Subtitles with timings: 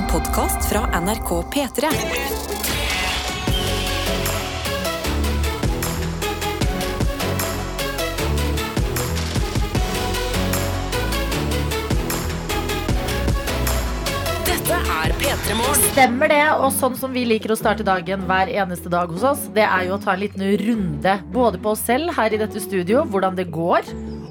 [0.00, 1.88] En podkast fra NRK P3.
[14.46, 15.74] Dette er P3 Morgen.
[15.90, 19.50] Stemmer det, og sånn som vi liker å starte dagen hver eneste dag hos oss,
[19.52, 22.62] det er jo å ta en liten runde både på oss selv her i dette
[22.64, 23.84] studio, hvordan det går,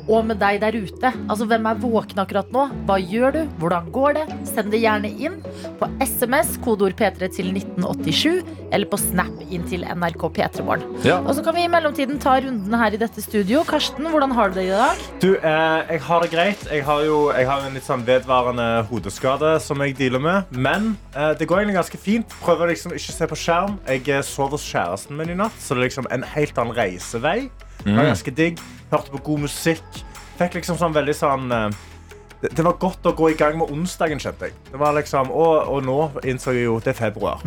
[0.09, 1.11] og med deg der ute.
[1.29, 2.65] Altså, hvem er våken akkurat nå?
[2.87, 3.41] Hva gjør du?
[3.61, 4.25] Hvordan går det?
[4.49, 5.37] Send det gjerne inn
[5.79, 8.41] på SMS, kodeord P3 til 1987,
[8.73, 10.97] eller på Snap inn til NRK P3morgen.
[11.05, 11.19] Ja.
[11.21, 13.61] Og så kan vi i mellomtiden ta runden her i dette studio.
[13.69, 15.05] Karsten, hvordan har du det i dag?
[15.21, 16.67] Du, eh, jeg har det greit.
[16.73, 20.59] Jeg har jo jeg har en litt sånn vedvarende hodeskade som jeg dealer med.
[20.67, 22.37] Men eh, det går egentlig ganske fint.
[22.41, 23.79] Prøver liksom ikke å se på skjerm.
[23.87, 26.77] Jeg sover sov hos kjæresten min i natt, så det er liksom en helt annen
[26.77, 27.39] reisevei.
[27.83, 28.59] Det er ganske digg.
[28.91, 30.03] Hørte på god musikk.
[30.39, 31.69] Fikk liksom sånn veldig sånn eh,
[32.41, 34.53] det, det var godt å gå i gang med onsdagen, kjente jeg.
[34.71, 37.41] Det var liksom, og, og nå innså jeg jo det er februar.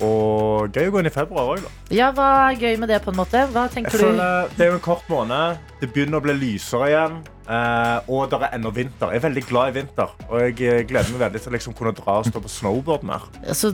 [0.00, 1.72] Og gøy å gå inn i februar òg, da.
[1.92, 3.42] Ja, hva er gøy med det, på en måte?
[3.52, 3.98] Hva Jeg du?
[3.98, 5.60] føler, det er jo en kort måned.
[5.82, 7.20] Det begynner å bli lysere igjen.
[7.50, 9.10] Eh, og det er ennå vinter.
[9.12, 10.12] Jeg er veldig glad i vinter.
[10.28, 13.06] Og jeg eh, gleder meg veldig til å liksom kunne dra og stå på snowboard
[13.10, 13.26] mer.
[13.42, 13.72] Altså,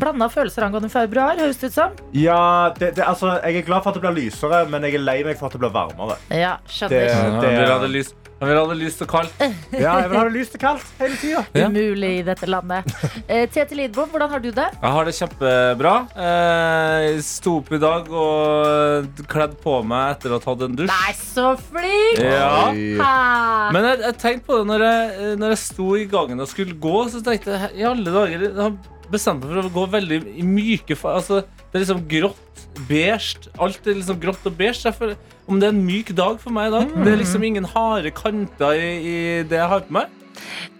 [0.00, 1.98] Blanda følelser angående februar, høres det ut som.
[2.16, 2.40] Ja,
[2.78, 5.18] det, det, altså, Jeg er glad for at det blir lysere, men jeg er lei
[5.26, 6.18] meg for at det blir varmere.
[6.32, 6.96] Ja, skjønner.
[6.96, 9.42] det, det, ja, det, det lyst, han vil ha det lyst og kaldt.
[9.76, 11.42] ja, jeg vil ha det lyst og kaldt hele tida.
[11.58, 11.66] Ja.
[11.68, 12.94] Umulig i dette landet.
[13.26, 14.68] Eh, Tete Lidbom, hvordan har du det?
[14.80, 15.94] Jeg har det kjempebra.
[16.16, 20.78] Eh, Jeg sto opp i dag og kledd på meg etter å ha tatt en
[20.78, 20.88] dusj.
[20.88, 22.22] Nei, så flink!
[22.24, 22.70] Ja.
[23.74, 26.76] Men jeg, jeg tenkte på det når jeg, når jeg sto i gangen og skulle
[26.80, 26.96] gå.
[27.12, 28.74] Så tenkte jeg i alle dager Jeg har
[29.10, 32.40] bestemt meg for å gå veldig i myke altså, Det er liksom grått,
[32.88, 33.48] beige.
[33.58, 34.92] Alt er liksom grått og beige.
[34.96, 35.16] Føler-
[35.50, 37.04] Om det er en myk dag for meg i dag.
[37.04, 40.06] Det er liksom ingen harde kanter i, i det jeg har på meg.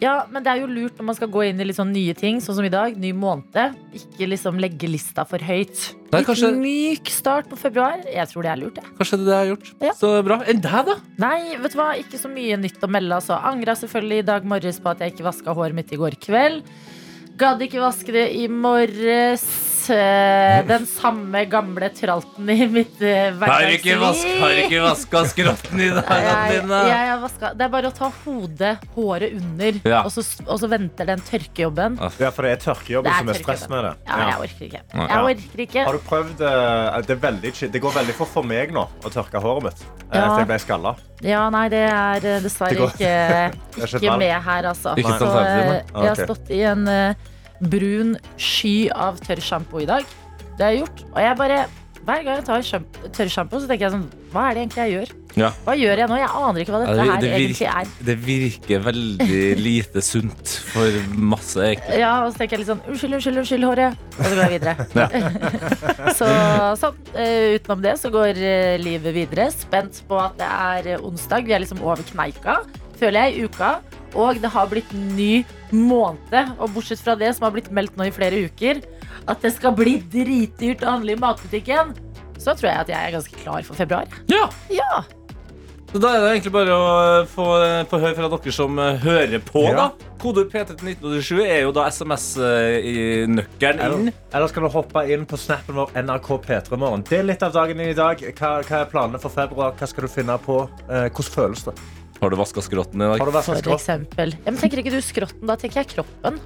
[0.00, 2.14] Ja, men det er jo lurt når man skal gå inn i litt sånn nye
[2.16, 3.74] ting, sånn som i dag, ny måned.
[3.92, 5.92] Ikke liksom legge lista for høyt.
[6.12, 8.00] Nei, Litt myk start på februar.
[8.06, 8.94] Jeg tror det er lurt, jeg.
[8.96, 9.72] Kanskje det er det jeg har gjort.
[9.82, 9.92] Ja.
[9.98, 10.38] Så bra.
[10.48, 10.96] Enn deg, da?
[11.18, 11.90] Nei, vet du hva?
[11.98, 13.18] Ikke så mye nytt å melde.
[13.18, 13.36] Altså.
[13.42, 16.62] Angra selvfølgelig i dag morges på at jeg ikke vaska håret mitt i går kveld.
[17.36, 19.44] Gadd ikke vaske det i morges.
[19.90, 24.40] Eh, Den samme gamle tralten i mitt eh, Har du hverdagsliv.
[24.40, 27.30] har ikke vaska skrotten i dag, Jeg, jeg.
[27.58, 30.02] Det er bare å ta hodet, håret under, Ja.
[30.04, 31.98] og, så, og så venter den tørkejobben.
[32.00, 33.94] Ja, for det er tørkejobben Det er som er stress med det.
[34.06, 34.28] Ja, Ja.
[34.30, 34.82] jeg orker ikke.
[34.94, 35.84] Jeg orker ikke.
[35.84, 39.10] Har du prøvd eh, det, er veldig, det går veldig fort for meg nå å
[39.12, 39.80] tørke håret mitt.
[40.10, 40.26] eh, Ja.
[40.26, 40.94] Etter jeg ble skalla.
[41.22, 43.10] Ja, nei, det er dessverre Det ikke,
[43.84, 44.94] er ikke med her, altså.
[44.96, 47.14] Ikke Så, eh, jeg har stått i en eh,
[47.60, 50.04] brun sky av tørrsjampo i dag.
[50.56, 51.04] Det har jeg gjort.
[51.14, 51.60] Og jeg bare
[52.00, 54.92] hver gang jeg tar sjamp- tørrsjampo, så tenker jeg sånn Hva er det egentlig jeg
[54.94, 55.10] gjør?
[55.36, 55.48] Ja.
[55.66, 56.16] Hva gjør jeg nå?
[56.16, 57.90] Jeg aner ikke hva dette Ja, her det, egentlig virker, er.
[58.08, 61.98] det virker veldig lite sunt for masse, egentlig.
[62.00, 64.00] Ja, og så tenker jeg litt sånn Unnskyld, unnskyld, unnskyld, håret.
[64.16, 64.74] Og så går jeg videre.
[66.18, 66.30] så
[66.80, 66.98] sånn.
[67.14, 69.50] eh, utenom det så går eh, livet videre.
[69.54, 71.46] Spent på at det er eh, onsdag.
[71.46, 72.62] Vi er liksom over kneika,
[73.00, 73.74] føler jeg, i uka.
[74.18, 75.44] Og det har blitt ny
[75.76, 76.54] måned.
[76.58, 78.82] Og bortsett fra det, som har blitt meldt nå i flere uker,
[79.30, 81.94] at det skal bli dritdyrt å handle i matbutikken,
[82.40, 84.20] så tror jeg at jeg er ganske klar for februar.
[84.32, 85.02] Ja, Ja,
[85.92, 86.90] så Da er det egentlig bare å
[87.26, 87.44] få,
[87.90, 89.64] få høre fra dere som eh, hører på.
[89.66, 89.88] Ja.
[89.88, 93.86] da Kodeord P3 til 1987 er jo da SMS-nøkkelen inn.
[93.88, 97.02] Eller, eller skal du hoppe inn på snappen vår NRK P3 Morgen?
[97.08, 98.22] Det er litt av dagen i dag.
[98.38, 99.74] Hva, hva er planene for februar?
[99.80, 100.60] Hva skal du finne på?
[100.86, 101.74] Eh, hvordan føles det?
[102.20, 103.18] Har du vaska skrotten i dag?
[103.18, 104.34] Har du for eksempel.
[104.44, 105.46] Ja, men tenker ikke du skrotten?
[105.48, 106.36] Da tenker jeg kroppen.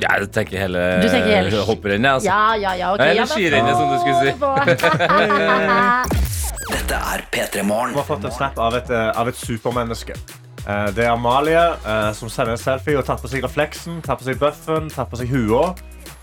[0.00, 2.10] Ja, jeg tenker hele, Du tenker hele- hopprennet.
[2.20, 2.28] Altså.
[2.30, 2.92] Ja, ja, ja.
[2.94, 3.00] ok.
[3.02, 4.30] Eller ja, men skirennet, som du skulle si.
[4.30, 4.38] si.
[6.68, 7.92] Dette er P3 Morgen.
[7.96, 10.14] Vi har fått en snap av et, eh, av et supermenneske.
[10.68, 11.56] Eh, Det er Amalie
[11.86, 15.06] eh, som sender en selfie og tar på seg refleksen, tar på seg buffen, tar
[15.08, 15.74] på seg hua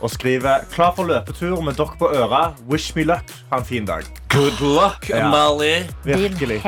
[0.05, 2.53] og skriver 'Klar for løpetur med dere på øra.
[2.69, 3.25] Wish me luck.
[3.51, 4.05] Ha en fin dag'.
[4.29, 5.29] Good luck, Ja.
[6.03, 6.59] Virkelig.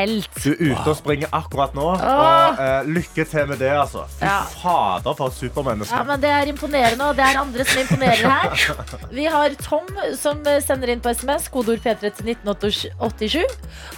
[0.43, 1.87] Du er ute og springer akkurat nå.
[1.99, 4.05] Og eh, lykke til med det, altså.
[4.19, 4.39] Fy Ja.
[4.61, 5.95] fader, for et supermenneske.
[5.95, 8.73] Ja, men Det er imponerende, og det er andre som imponerer her.
[9.17, 9.85] Vi har Tom
[10.15, 13.43] som sender inn på SMS, kodeord P3 til 1987.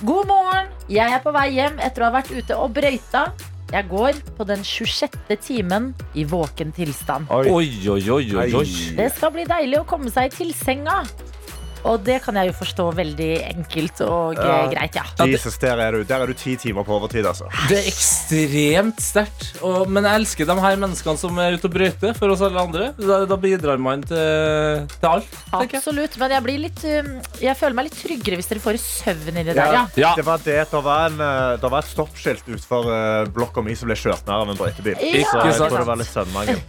[0.05, 0.67] God morgen!
[0.89, 3.27] Jeg er på vei hjem etter å ha vært ute og brøyta.
[3.69, 5.17] Jeg går på den 26.
[5.45, 7.29] timen i våken tilstand.
[7.29, 7.49] Oi.
[7.53, 8.63] Oi, oi, oi, oi.
[8.97, 11.03] Det skal bli deilig å komme seg til senga.
[11.87, 14.67] Og det kan jeg jo forstå veldig enkelt og eh, Ja.
[14.71, 15.25] greit, ja.
[15.29, 16.03] Jesus, der er du.
[16.03, 17.47] Der er du ti timer på overtid, altså.
[17.69, 19.49] Det er ekstremt sterkt.
[19.87, 22.89] Men jeg elsker de her menneskene som er ute og brøyter for oss alle andre.
[22.99, 25.37] Da, da bidrar man til, til alt.
[25.55, 26.17] Absolutt.
[26.19, 27.09] Men jeg blir litt um,
[27.41, 29.83] Jeg føler meg litt tryggere hvis dere får søvn inni der, ja.
[29.99, 30.13] Ja.
[30.17, 30.57] Det var det.
[30.71, 34.25] Det var, en, eh, det var et stoppskilt utenfor uh, blokka mi som ble kjørt
[34.27, 34.99] ned av en brøytebil.
[34.99, 35.25] Ja.
[35.29, 36.59] Så jeg tror det var litt søvnmangel.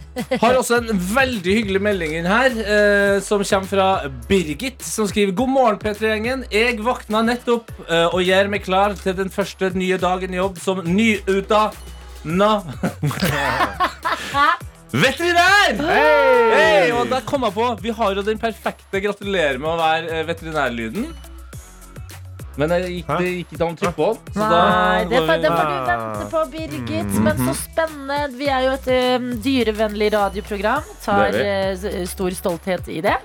[0.41, 3.87] Har også en veldig hyggelig melding inn her, eh, som kommer fra
[4.29, 6.43] Birgit, som skriver God morgen, P3-gjengen.
[6.53, 10.59] Jeg våkna nettopp eh, og gjør meg klar til den første nye dagen i jobb
[10.61, 12.51] som nyutdanna
[14.91, 15.79] Veterinær!
[15.87, 16.91] Hey!
[16.91, 20.25] Og der kom jeg på Vi har jo den perfekte gratulerer med å være eh,
[20.27, 21.07] veterinærlyden.
[22.59, 24.33] Men jeg gikk, det gikk ikke an å trykke på den.
[24.35, 27.13] Så Nei, det får, det får du vente på, Birgit.
[27.25, 28.17] Men så spennende.
[28.35, 30.89] Vi er jo et um, dyrevennlig radioprogram.
[31.05, 31.45] Tar Det
[31.91, 33.15] eh, stor stolthet i det.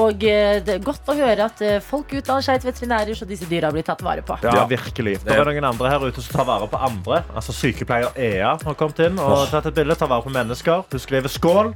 [0.00, 3.28] Og eh, det er godt å høre at eh, folk utdanner seg til veterinærer, så
[3.28, 4.40] disse dyra blir tatt vare på.
[4.42, 5.20] Ja, virkelig.
[5.22, 7.22] Det er noen andre her ute som tar vare på andre.
[7.36, 9.96] Altså Sykepleier Ea har kommet inn og tatt et bilde.
[9.98, 10.86] Tar vare på mennesker.
[10.90, 11.74] Hun skriver skål.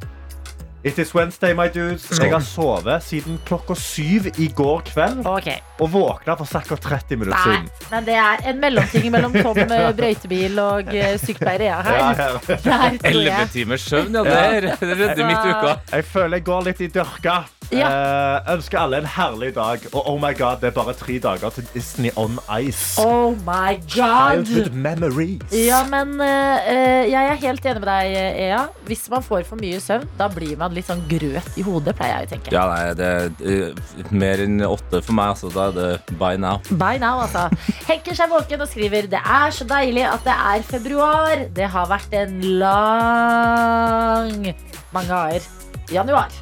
[0.87, 2.05] It is Wednesday, my dudes.
[2.21, 5.49] Jeg har sovet siden klokka syv i går kveld Ok,
[5.83, 6.77] og våkna for ca.
[6.77, 7.67] 30 minutter siden.
[7.91, 12.39] men det er en mellomting mellom Tom eh, brøytebil og eh, sykepleier Ja, her.
[12.47, 12.79] Ja, ja.
[13.11, 14.23] Elleve timers søvn, ja.
[14.23, 15.75] Det er- det redder midt i uka.
[15.97, 17.37] Jeg føler jeg går litt i dørka.
[17.67, 19.83] Eh, ønsker alle en herlig dag.
[19.93, 22.95] Og oh my god, det er bare tre dager til Disney on Ice.
[23.03, 24.47] Oh my god!
[24.47, 25.43] Childhood memories.
[25.67, 28.15] Ja, men eh, eh, jeg er helt enig med deg,
[28.47, 28.63] Ea.
[28.87, 32.21] Hvis man får for mye søvn, da blir man litt sånn grøt i hodet, pleier
[32.21, 32.53] jeg å tenke.
[32.55, 35.51] Ja, nei, det er eh, mer enn åtte for meg, altså.
[35.55, 36.61] da er det by now.
[36.71, 37.49] By now, altså.
[37.89, 41.47] Henker seg våken og skriver Det er så deilig at det er februar.
[41.57, 44.43] Det har vært en lang
[44.95, 45.41] mange år.
[45.93, 46.33] Januar.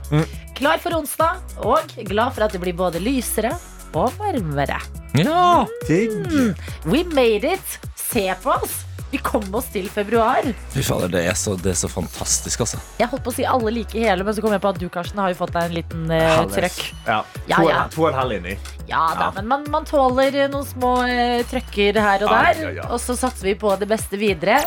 [0.57, 3.53] Klar for onsdag og glad for at det blir både lysere
[3.95, 4.81] og varmere.
[5.19, 5.67] Ja!
[5.89, 6.57] Digg.
[6.87, 7.79] We made it!
[7.99, 8.94] Se på oss!
[9.15, 10.43] Vi kom oss til februar.
[10.75, 12.81] Fy fader, det er så, det er så fantastisk, altså.
[12.99, 14.89] Jeg holdt på å si alle like hele, men så kom jeg på at du
[14.91, 16.57] Karsten, har jo fått deg en liten eh, Halles.
[16.59, 16.81] trøkk.
[17.07, 17.85] Ja, Ja, to, ja.
[17.95, 18.57] To og en halv inni.
[18.91, 19.31] Ja da, Ja.
[19.39, 22.65] men man, man tåler eh, noen små eh, trøkker her og Ja, der.
[22.67, 22.89] ja, ja.
[22.91, 24.59] Og så satser vi på det beste videre.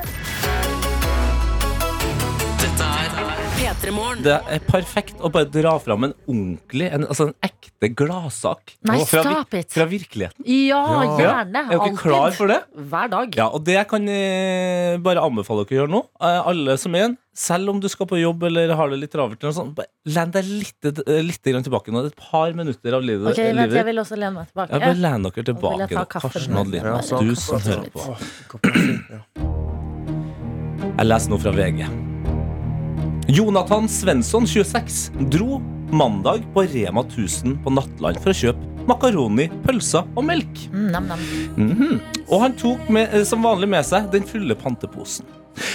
[3.77, 8.73] Det er perfekt å bare dra fram en ordentlig, en, altså en ekte gladsak.
[8.89, 9.69] Nei, fra, stop it.
[9.71, 10.41] fra virkeligheten.
[10.49, 10.81] Ja,
[11.19, 11.61] gjerne.
[11.67, 12.57] Er dere klar for det?
[12.73, 13.37] Hver dag.
[13.37, 16.01] Ja, og det kan jeg bare anbefale dere å gjøre nå.
[16.19, 17.15] Eh, Alle som er en.
[17.37, 20.89] Selv om du skal på jobb eller har det litt travelt, noe len deg litt,
[21.05, 22.01] eh, litt grann tilbake nå.
[22.07, 23.29] Det et par minutter av livet.
[23.29, 24.73] Ok, vent, jeg vil også lene meg tilbake.
[24.73, 25.89] Ja, bare len dere tilbake.
[25.93, 26.05] nå.
[26.17, 26.57] Karsten.
[26.57, 28.17] Adeline, Ja, du som hører på.
[30.97, 32.06] Jeg leser nå fra VG.
[33.27, 35.59] Jonathan Svensson, 26, dro
[35.91, 40.61] mandag på Rema 1000 på Nattland for å kjøpe makaroni, pølser og melk.
[40.71, 41.25] Mm, nam, nam.
[41.57, 41.99] Mhm.
[42.29, 45.25] Og han tok med, eh, som vanlig med seg den fulle panteposen.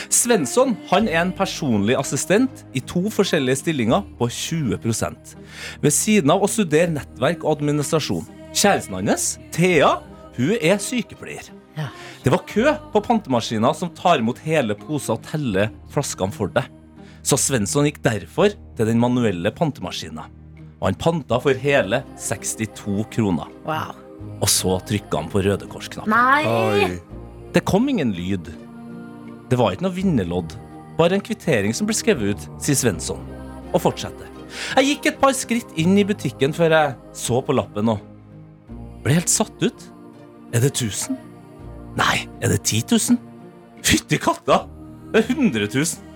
[0.08, 5.36] Svensson han er en personlig assistent i to forskjellige stillinger på 20%
[5.82, 8.24] ved siden av å studere nettverk og administrasjon.
[8.54, 9.98] Kjæresten hans, Thea,
[10.38, 11.50] hun er sykepleier.
[11.76, 11.88] Ja.
[12.24, 16.64] Det var kø på pantemaskiner som tar imot hele poser og teller flaskene for deg.
[17.22, 20.24] Så Svensson gikk derfor til den manuelle pantemaskinen.
[20.82, 23.50] Og han panta for hele 62 kroner.
[23.66, 23.94] Wow.
[24.42, 26.98] Og så trykka han på Røde Kors-knappen.
[27.54, 28.50] Det kom ingen lyd.
[29.50, 30.56] Det var ikke noe vinnerlodd.
[30.98, 33.22] Bare en kvittering som ble skrevet ut, sier Svensson.
[33.70, 34.28] Og fortsetter.
[34.76, 38.02] Jeg gikk et par skritt inn i butikken før jeg så på lappen og
[39.04, 39.86] ble helt satt ut.
[40.52, 41.16] Er det 1000?
[41.96, 43.20] Nei, er det 10 000?
[43.86, 44.64] Fytti katta!
[45.12, 46.11] Det er 100 000.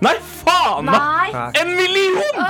[0.00, 1.34] Nei, faen meg!
[1.34, 1.48] Nei!
[1.60, 2.44] En million!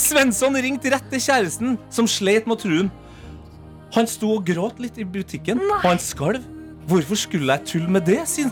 [0.00, 2.90] Svensson ringte rett til kjæresten, som sleit med å den.
[3.96, 6.44] Han sto og gråt litt i butikken, og han skalv.
[6.90, 8.50] Hvorfor skulle jeg tulle med det, Sin?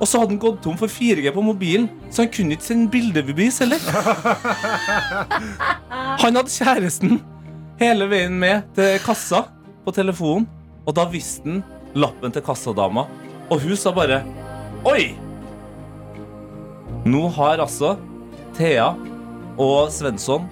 [0.00, 2.88] Og så hadde han gått tom for 4G på mobilen, så han kunne ikke sende
[2.92, 3.82] bildebevis heller.
[6.20, 7.18] Han hadde kjæresten
[7.80, 9.42] hele veien med til kassa
[9.84, 10.46] på telefonen,
[10.88, 11.60] og da visste han
[11.96, 13.06] lappen til kassadama,
[13.48, 14.22] og hun sa bare
[14.88, 15.29] Oi!
[17.08, 17.94] Nå har altså
[18.58, 18.90] Thea
[19.60, 20.44] og Svensson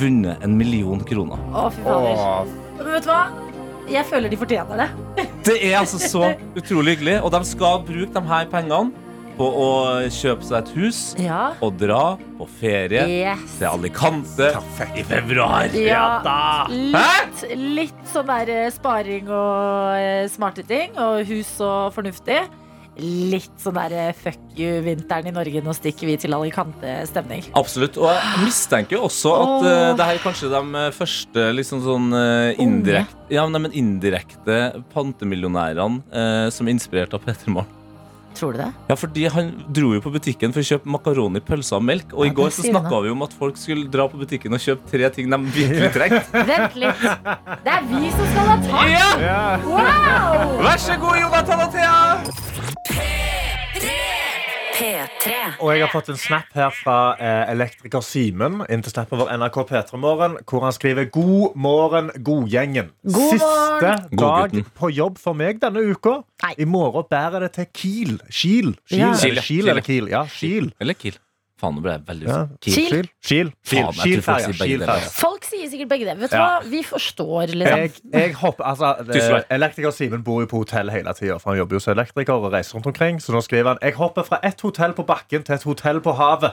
[0.00, 1.40] vunnet en million kroner.
[1.54, 2.52] Å, fy fader.
[2.80, 3.22] Men vet du hva?
[3.92, 4.90] Jeg føler de fortjener det.
[5.44, 8.94] Det er altså så utrolig hyggelig, og de skal bruke de her pengene
[9.34, 9.66] på å
[10.14, 11.40] kjøpe seg et hus Ja.
[11.64, 13.56] og dra på ferie Yes.
[13.58, 14.52] til Alicante
[14.94, 15.74] i februar.
[15.74, 16.36] Ja, da!
[16.70, 22.44] litt, litt sånn der eh, sparing og eh, smarte ting, og hus og fornuftig.
[23.00, 27.48] Litt sånn der fuck you-vinteren i Norge, nå stikker vi til Alicante-stemning.
[27.58, 27.98] Absolutt.
[28.00, 29.68] Og jeg mistenker også at oh.
[29.68, 34.58] eh, det her er kanskje de eh, første liksom sånn eh, indirekte ja, men indirekte
[34.92, 37.80] pantemillionærene eh, som er inspirert av Peter Morgen.
[38.34, 38.70] Tror du det?
[38.90, 42.14] Ja, fordi han dro jo på butikken for å kjøpe makaroni, pølser og melk.
[42.16, 44.62] Og Ja, i går så snakka vi om at folk skulle dra på butikken og
[44.64, 46.42] kjøpe tre ting de virkelig trengte.
[46.50, 47.04] Vent litt.
[47.62, 48.90] Det er vi som skal ha takk!
[48.90, 49.12] Ja!
[49.22, 49.44] Ja.
[49.68, 50.58] Wow!
[50.66, 52.43] Vær så god, Jonathan og Thea!
[54.74, 55.34] P3.
[55.62, 59.30] Og jeg har fått en snap her fra eh, elektriker Simen inn til snappen vår
[59.38, 62.90] NRK P3 Morgen, hvor han skriver 'God morgen, godgjengen'.
[63.06, 64.08] God Siste morgen.
[64.10, 64.66] dag Godgutten.
[64.80, 66.16] på jobb for meg denne uka.
[66.42, 66.54] Nei.
[66.58, 68.18] I morgen bærer det til Kiel.
[68.30, 68.74] Kiel.
[68.90, 69.12] Kiel, Ja.
[69.14, 69.40] Kiel, ja.
[69.40, 70.08] Kiel Kiel, eller Kiel?
[70.10, 70.72] Ja, Kiel.
[70.80, 71.18] Eller Kiel.
[71.64, 72.38] Faen, nå ble jeg veldig Ja.
[72.60, 72.74] Kiel.
[72.74, 73.08] Kiel.
[73.24, 73.50] Kiel.
[73.64, 74.22] Kiel.
[74.22, 74.58] Folk sier.
[74.60, 75.10] Kiel-ferja.
[75.16, 76.16] Folk sier sikkert begge det.
[76.20, 76.44] Vet du Ja.
[76.60, 76.68] hva?
[76.70, 77.78] Vi forstår, liksom.
[77.78, 81.38] Jeg, jeg hopper, altså, Elektriker Simen bor jo på hotell hele tida.
[81.40, 83.20] For han jobber jo som elektriker og reiser rundt omkring.
[83.24, 86.14] Så nå skriver han Jeg hopper fra et hotell på bakken til et hotell på
[86.18, 86.52] havet.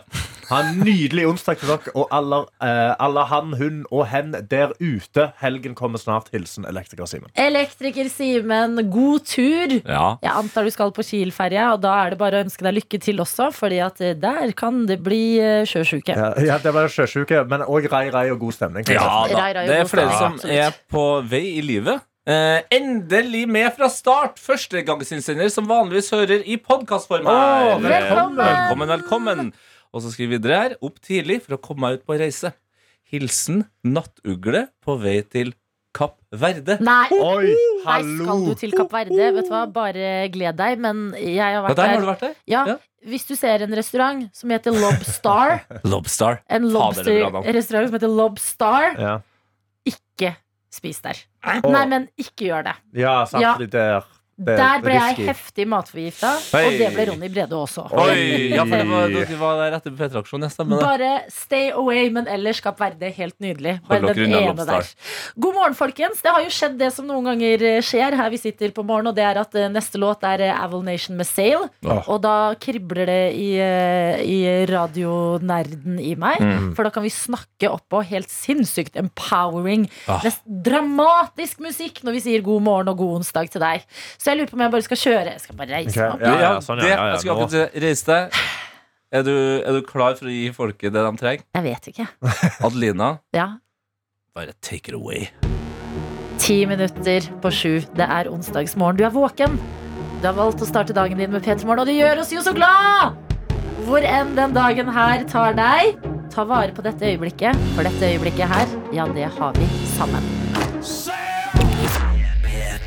[0.52, 4.74] Ha en nydelig onsdag til dere og alle, eh, alle han, hun og hen der
[4.82, 5.32] ute.
[5.42, 6.30] Helgen kommer snart.
[6.34, 7.30] Hilsen Elektriker Simen.
[7.36, 9.78] Elektriker Simen, god tur.
[9.88, 10.18] Ja.
[10.22, 13.00] Jeg antar du skal på Kiel-ferja, og da er det bare å ønske deg lykke
[13.02, 16.16] til også, fordi at eh, der kan det bli eh, sjøsjuke.
[16.18, 18.88] Ja, ja, det blir sjøsjuke, men òg rei, rei og god stemning.
[18.92, 19.52] Ja da.
[19.66, 22.04] Det er flere som er på vei i livet.
[22.30, 24.38] Eh, endelig med fra start!
[24.38, 28.38] Førstegangsinnsender som vanligvis hører i podkastform Oh, velkommen!
[28.38, 29.54] velkommen, velkommen.
[29.92, 30.76] Og så skriver vi videre her.
[30.86, 32.54] Opp tidlig for å komme meg ut på reise.
[33.12, 35.52] Hilsen nattugle på vei til
[35.94, 36.78] Kapp Verde.
[36.80, 37.50] Nei, Oi,
[37.86, 39.32] nei, skal du til Kapp Verde?
[39.36, 40.80] Vet du hva, bare gled deg.
[40.80, 42.36] Men jeg har Ja, vært der har du vært der.
[42.48, 42.78] Ja, Ja.
[43.02, 46.44] Hvis du ser en restaurant som heter Lobstar, Lobstar.
[46.48, 49.16] en er lobster-restaurant som heter Lobstar, Ja,
[49.90, 50.36] ikke
[50.72, 51.18] spis der.
[51.66, 52.76] Nei, men ikke gjør det.
[53.02, 53.56] ja Ja.
[53.58, 54.04] fordi der
[54.42, 57.84] det, Der ble jeg heftig matforgifta, og det ble Ronny Brede også.
[57.94, 58.50] Oi!
[58.56, 60.48] Ja, for det var, det var der etter P3-aksjonen.
[60.48, 60.88] Jeg stemmer det.
[60.88, 63.78] Bare stay away, men ellers Kapp Verde helt nydelig.
[63.90, 64.90] Bare den ene der.
[65.40, 66.22] God morgen, folkens.
[66.26, 69.12] Det har jo skjedd det som noen ganger eh, skjer her vi sitter på morgenen,
[69.14, 71.68] og det er at eh, neste låt er eh, Aval Nation med Sail.
[71.86, 72.02] Åh.
[72.12, 73.50] Og da kribler det i,
[74.26, 74.40] i
[75.06, 76.72] radionerden i meg, Mm.
[76.76, 80.22] for da kan vi snakke oppå helt sinnssykt empowering, Ah.
[80.24, 83.84] nest dramatisk musikk når vi sier god morgen og god onsdag til deg.
[84.18, 85.36] Så jeg lurer på om jeg bare skal kjøre.
[85.36, 86.26] Jeg skal bare reise meg opp.
[86.26, 87.46] Ja, ja, sånn, ja, det, ja, ja, jeg skulle nå.
[87.46, 88.42] akkurat si, reise deg.
[89.12, 89.34] Er du,
[89.68, 91.44] er du klar for å gi folket det de trenger?
[91.58, 92.08] Jeg vet ikke.
[92.66, 93.48] Adelina, Ja.
[94.36, 95.28] bare take it away.
[96.42, 97.74] Ti minutter på sju.
[97.94, 98.98] Det er onsdagsmorgen.
[98.98, 99.60] Du er våken.
[100.22, 102.42] Du har valgt å starte dagen din med P3 Morgen, og det gjør oss jo
[102.46, 103.18] så glad!
[103.88, 105.98] Hvor enn den dagen her tar deg,
[106.34, 107.58] ta vare på dette øyeblikket.
[107.76, 110.32] For dette øyeblikket her, ja, det har vi sammen.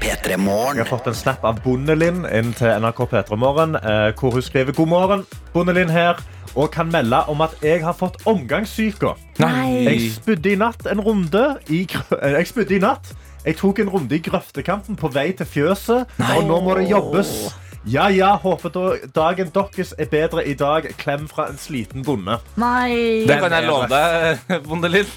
[0.04, 4.34] P3 Jeg har fått en snap av Bondelin inn til NRK P3 Morgen, eh, hvor
[4.36, 5.22] hun skriver God morgen,
[5.54, 6.20] Bondelin her,
[6.54, 9.14] og kan melde om at jeg har fått omgangssyke.
[9.40, 9.70] Nei.
[9.86, 13.14] Jeg spydde i natt en runde i eh, Jeg spydde i natt.
[13.46, 17.32] Jeg tok en runde i grøftekanten på vei til fjøset, og nå må det jobbes.
[17.86, 20.86] Ja, ja, håper da- dagen deres er bedre i dag.
[20.96, 22.38] Klem fra en sliten bonde.
[22.56, 23.24] Nei.
[23.28, 25.10] Det kan jeg love deg, Bondelin.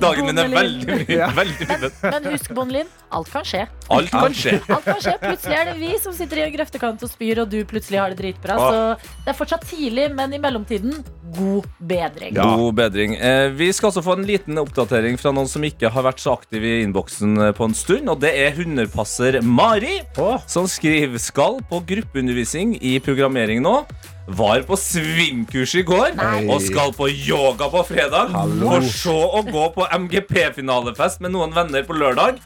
[0.00, 1.08] Dagen min er veldig mye.
[1.10, 1.28] Ja.
[1.34, 1.78] Veldig mye.
[1.80, 3.64] Men, men husk, Bondelin, alt kan skje.
[3.90, 4.54] Alt kan skje.
[4.68, 5.16] Alt kan skje.
[5.24, 8.14] Plutselig er det vi som sitter i en grøftekant og spyr, og du plutselig har
[8.14, 8.60] det dritbra.
[8.62, 11.02] Så det er fortsatt tidlig, men i mellomtiden,
[11.34, 12.38] god bedring.
[12.38, 12.46] Ja.
[12.54, 13.16] God bedring.
[13.18, 16.36] Eh, vi skal også få en liten oppdatering fra noen som ikke har vært så
[16.38, 18.06] aktiv i innboksen eh, på en stund.
[18.12, 20.38] Og det er hundepasser Mari, oh.
[20.46, 23.84] som skriver skal på gruppeundervisning i programmering nå.
[24.26, 26.46] Var på svingkurs i går Nei.
[26.48, 28.32] og skal på yoga på fredag.
[28.32, 28.70] Hallo.
[28.70, 32.40] For så å gå på MGP-finalefest med noen venner på lørdag.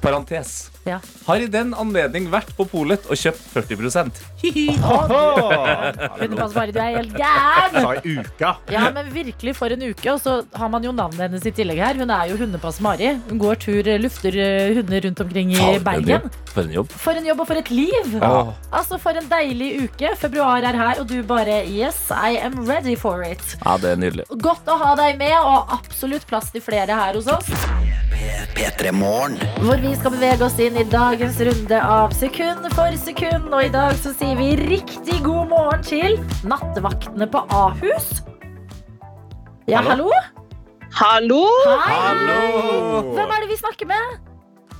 [0.00, 0.70] Parentes.
[0.86, 1.00] Ja.
[1.26, 4.20] Har i den anledning vært på polet og kjøpt 40%
[6.20, 7.74] Hundepass Mari, du er helt gæren!
[7.82, 8.52] Sa i uka.
[8.70, 10.06] Ja, men virkelig for en uke.
[10.12, 11.98] Og så har man jo navnet hennes i tillegg her.
[11.98, 13.12] Hun er jo Hundepass Mari.
[13.30, 16.30] Hun går tur, lufter eh, hunder rundt omkring i Bergen.
[16.52, 16.94] For en jobb.
[17.06, 18.14] For en jobb og for et liv!
[18.20, 18.32] Ja.
[18.70, 20.14] Altså, For en deilig uke.
[20.22, 23.42] Februar er her, og du bare Yes, I am ready for it.
[23.64, 24.28] Ja, det er nydelig.
[24.42, 27.50] Godt å ha deg med, og absolutt plass til flere her hos oss.
[28.56, 29.36] P3 Morgen.
[29.60, 33.50] Hvor vi skal bevege oss inn i dagens runde av sekund for sekund.
[33.52, 36.16] Og i dag så sier vi riktig god morgen til
[36.48, 38.22] nattevaktene på Ahus.
[39.68, 40.08] Ja, hallo?
[40.96, 41.42] Hallo!
[41.66, 41.98] Hei!
[42.00, 43.02] Hallo!
[43.12, 44.16] Hvem er det vi snakker med?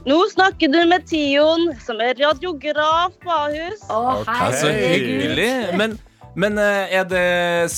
[0.07, 3.83] Nå snakker du med Tion, som er radiograf på Ahus.
[3.91, 4.57] Å, okay.
[4.57, 5.51] Så hyggelig.
[5.77, 5.99] Men,
[6.39, 7.25] men eh, er det,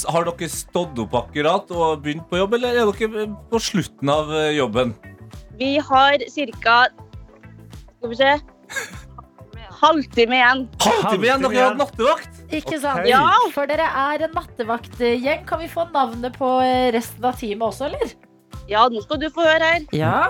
[0.06, 4.30] har dere stått opp akkurat og begynt på jobb, eller er dere på slutten av
[4.36, 4.92] eh, jobben?
[5.58, 6.24] Vi har
[6.62, 6.78] ca.
[7.98, 8.32] Skal vi se
[9.78, 10.64] halvtime igjen.
[10.82, 12.40] Halvtime igjen, dere har hatt nattevakt!
[12.48, 13.02] Ikke sant?
[13.04, 13.12] Okay.
[13.12, 13.22] Ja.
[13.54, 15.44] For dere er en nattevaktgjeng.
[15.48, 18.14] Kan vi få navnet på eh, resten av teamet også, eller?
[18.68, 19.86] Ja, nå skal du få høre her.
[19.96, 20.28] Ja.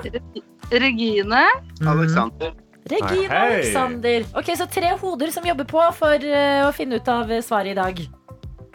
[0.73, 1.45] Regine.
[1.81, 2.55] Alexander.
[2.89, 4.29] Regine og Alexander.
[4.39, 7.75] Ok, Så tre hoder som jobber på for eh, å finne ut av eh, svaret
[7.75, 8.05] i dag.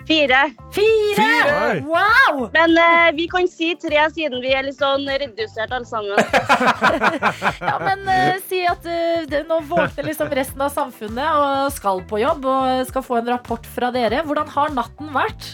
[0.07, 0.51] Fire.
[0.75, 1.15] Fire!
[1.15, 1.79] Fire!
[1.87, 2.49] Wow!
[2.53, 6.19] Men eh, vi kan si tre, siden vi er litt sånn redusert alle sammen.
[7.63, 12.03] Ja, men eh, si at eh, det, nå våkner liksom resten av samfunnet og skal
[12.09, 14.23] på jobb og skal få en rapport fra dere.
[14.27, 15.53] Hvordan har natten vært?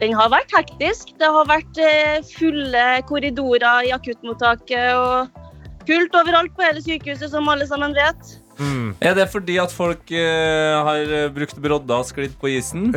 [0.00, 1.12] Den har vært hektisk.
[1.20, 7.48] Det har vært eh, fulle korridorer i akuttmottaket og fullt overalt på hele sykehuset, som
[7.52, 8.39] alle sammen vet.
[8.60, 8.90] Mm.
[9.00, 12.90] Er det fordi at folk uh, har eh, brukt brodder og sklidd på isen?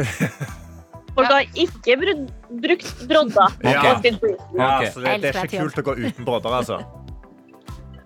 [1.14, 2.22] Folk har ikke brud,
[2.64, 3.54] brukt brodder.
[3.70, 3.94] Ja.
[4.02, 4.18] Isen.
[4.58, 4.88] Ja, Ok.
[4.96, 6.80] så det, det er ikke kult å gå uten brodder, altså.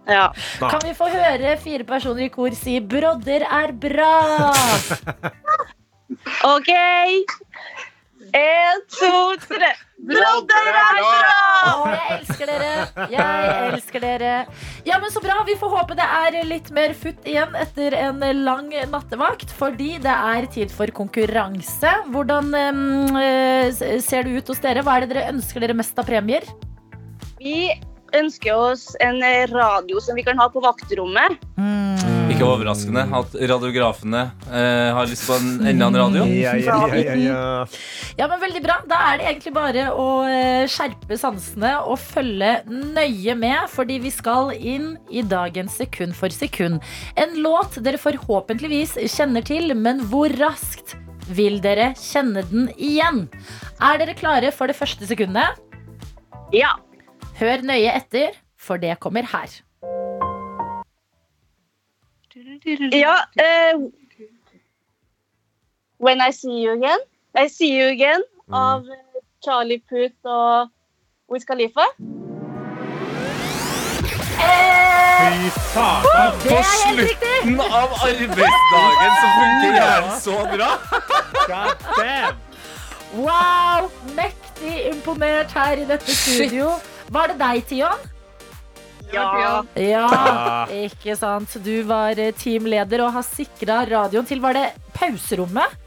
[0.07, 0.25] Ja.
[0.59, 4.51] Kan vi få høre fire personer i kor si 'brodder er bra'?
[6.55, 6.71] OK.
[8.35, 9.69] En, to, tre.
[10.07, 11.35] Brodder er bra!
[11.67, 12.71] Å, jeg elsker dere.
[13.11, 14.33] Jeg elsker dere.
[14.87, 15.39] Ja, men Så bra.
[15.47, 19.51] Vi får håpe det er litt mer futt igjen etter en lang nattevakt.
[19.57, 21.93] Fordi det er tid for konkurranse.
[22.13, 23.71] Hvordan eh,
[24.03, 24.85] ser det ut hos dere?
[24.85, 26.45] Hva er det dere ønsker dere mest av premier?
[27.41, 27.71] Vi
[28.17, 31.41] ønsker oss en radio som vi kan ha på vaktrommet.
[32.27, 36.25] Ikke overraskende at radiografene eh, har lyst på en enda en radio.
[36.27, 37.39] Ja, ja, ja, ja, ja.
[38.17, 38.77] Ja, men Veldig bra.
[38.87, 44.11] Da er det egentlig bare å eh, skjerpe sansene og følge nøye med, fordi vi
[44.13, 46.81] skal inn i dagens Sekund for sekund.
[47.19, 50.95] En låt dere forhåpentligvis kjenner til, men hvor raskt
[51.37, 53.25] vil dere kjenne den igjen?
[53.83, 55.59] Er dere klare for det første sekundet?
[56.55, 56.75] Ja.
[57.37, 59.51] Hør nøye etter, for det kommer her.
[62.91, 63.15] Ja.
[63.41, 63.89] uh,
[65.99, 66.99] When I See You Again.
[67.35, 70.69] I See You Again av eh, Charlie Puth og
[71.31, 71.85] Wiz Khalifa.
[74.37, 76.03] Fy faen.
[76.43, 76.59] Det
[76.97, 77.31] riktig!
[77.43, 80.69] Slutten av arbeidsdagen så funker hjernen så bra.
[81.47, 82.35] God damn.
[83.17, 83.89] Wow!
[84.15, 86.75] Mektig imponert her i dette studio.
[87.09, 88.07] Var det deg, Tion?
[89.13, 89.63] Ja.
[89.79, 90.07] Ja,
[90.73, 91.53] ikke sant.
[91.63, 94.65] Du var eh, teamleder og har sikra radioen til Var det
[94.97, 95.77] pauserommet?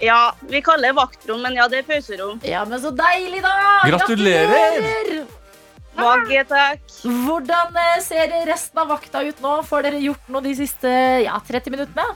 [0.00, 0.32] ja.
[0.48, 2.40] Vi kaller det vaktrom, men ja, det er pauserom.
[2.46, 3.52] Ja, men så deilig, da!
[3.90, 4.80] Gratulerer!
[4.80, 5.36] Gratulerer!
[6.00, 6.82] Mange takk.
[7.04, 9.56] Hvordan eh, ser resten av vakta ut nå?
[9.68, 10.88] Får dere gjort noe de siste
[11.26, 12.06] ja, 30 minuttene?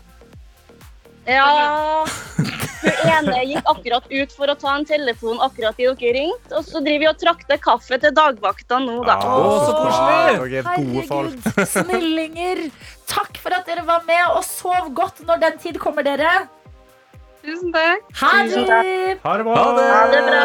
[1.28, 2.04] Ja
[2.84, 6.66] Hun ene gikk akkurat ut for å ta en telefon akkurat i dere ringte, og
[6.66, 9.16] så driver vi og trakter kaffe til dagvakta nå, da.
[9.20, 10.18] Å, så koselig!
[10.18, 10.68] Er.
[10.68, 12.66] Herregud, snillinger.
[13.10, 16.44] Takk for at dere var med, og sov godt når den tid kommer, dere.
[17.44, 18.04] Tusen takk.
[18.22, 19.18] Ha det!
[19.24, 19.64] Ha det bra.
[19.64, 20.44] Ha det bra.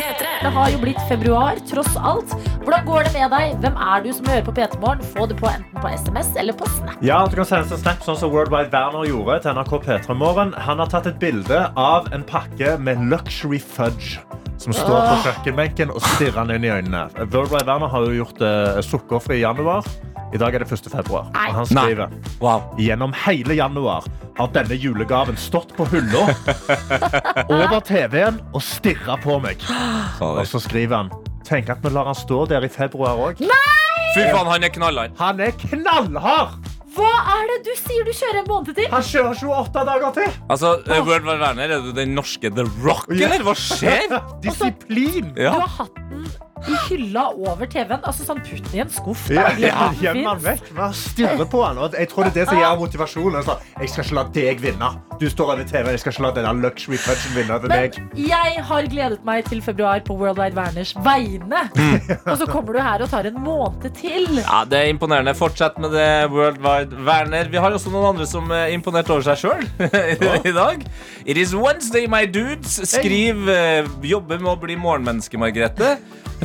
[0.00, 2.32] Det har jo blitt februar, tross alt.
[2.64, 3.58] Hvordan går det med deg?
[3.60, 5.02] Hvem er du som hører på P3 Morgen?
[5.12, 6.96] Få det på enten på SMS eller på Snap.
[7.04, 10.16] Ja, du kan sende oss en snap sånn som Worldwide Werner gjorde til NRK P3
[10.16, 10.54] Morgen.
[10.68, 14.22] Han har tatt et bilde av en pakke med luxury fudge
[14.60, 17.06] som står på kjøkkenbenken og stirrer han inn i øynene.
[17.20, 19.84] Worldwide Werner har jo gjort uh, sukkerfri i januar.
[20.30, 20.90] I dag er det 1.
[20.92, 21.30] februar.
[21.34, 22.62] Og han skriver Wow.
[22.78, 24.06] Gjennom hele januar
[24.38, 26.28] har denne julegaven stått på hylla
[27.58, 29.62] over TV-en og stirra på meg.
[30.22, 31.12] Og så skriver han
[31.46, 33.40] Tenk at vi lar han stå der i februar òg.
[34.14, 35.16] Fy faen, han er knallhard.
[35.18, 36.70] Han er knallhard!
[36.90, 38.86] Hva er det du sier du kjører en måned til?
[38.90, 40.32] Han kjører 28 dager til.
[40.50, 41.02] Altså, oh.
[41.06, 43.44] World War Werner, er du den norske The Rock, eller?
[43.46, 44.16] Hva skjer?
[44.44, 45.30] Disiplin.
[45.38, 45.54] Ja.
[45.54, 46.26] Du har hatt den
[46.68, 48.00] i hylla over TV-en.
[48.04, 49.28] Altså sånn putt den i en skuff.
[49.32, 49.54] Ja, Da.
[49.60, 50.66] ja, Gjem vekk.
[51.50, 51.94] På den.
[51.98, 53.36] Jeg tror det er det som gir motivasjonen.
[53.40, 54.90] Altså, jeg skal ikke la deg vinne.
[55.20, 55.90] Du står over TV-en.
[55.94, 57.98] Jeg skal ikke la denne luxury punchen vinne over meg.
[58.16, 61.64] Jeg har gledet meg til februar på World Wide Werners vegne.
[62.26, 64.28] Og så kommer du her og tar en måned til.
[64.42, 65.34] Ja, Det er imponerende.
[65.34, 67.48] Fortsett med det, World Wide Werner.
[67.50, 69.66] Vi har også noen andre som er imponert over seg sjøl
[70.50, 70.84] i dag.
[71.26, 72.80] It is Wednesday, my dudes.
[72.90, 75.96] Skriv eh, jobber med å bli morgenmenneske, Margrethe.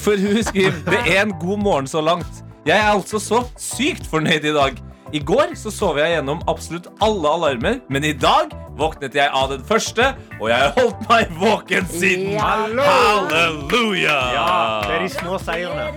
[0.05, 2.43] For hun skriver det er en god morgen så langt.
[2.65, 4.77] Jeg er altså så sykt fornøyd i dag.
[5.13, 9.49] I går så sov jeg gjennom absolutt alle alarmer, men i dag våknet jeg av
[9.53, 10.09] den første,
[10.41, 12.33] og jeg har holdt meg våken siden.
[12.35, 12.49] Ja.
[12.89, 14.17] Halleluja!
[14.35, 14.47] Ja,
[14.83, 15.87] det er de små seirene.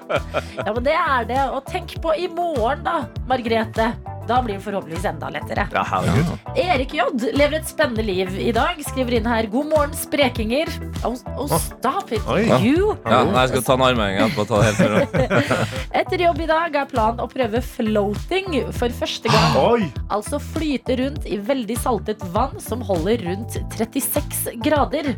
[0.60, 1.40] Ja, men det er det.
[1.50, 3.90] Og tenk på i morgen, da, Margrethe.
[4.30, 5.64] Da blir det forhåpentligvis enda lettere.
[5.74, 6.26] Ja, herregud.
[6.56, 8.78] Erik J lever et spennende liv i dag.
[8.86, 10.70] Skriver inn her 'God morgen, sprekinger'.
[11.02, 12.44] Oh, oh, stop it, Oi.
[12.62, 12.94] you.
[13.04, 14.46] Ja, nei, jeg skal ta en armheving etterpå.
[14.46, 15.50] Ta det helt.
[16.02, 19.58] Etter jobb i dag er planen å prøve floating for første gang.
[19.64, 19.90] Oi!
[20.06, 25.10] Altså flyte rundt i veldig saltet vann som holder rundt 36 grader.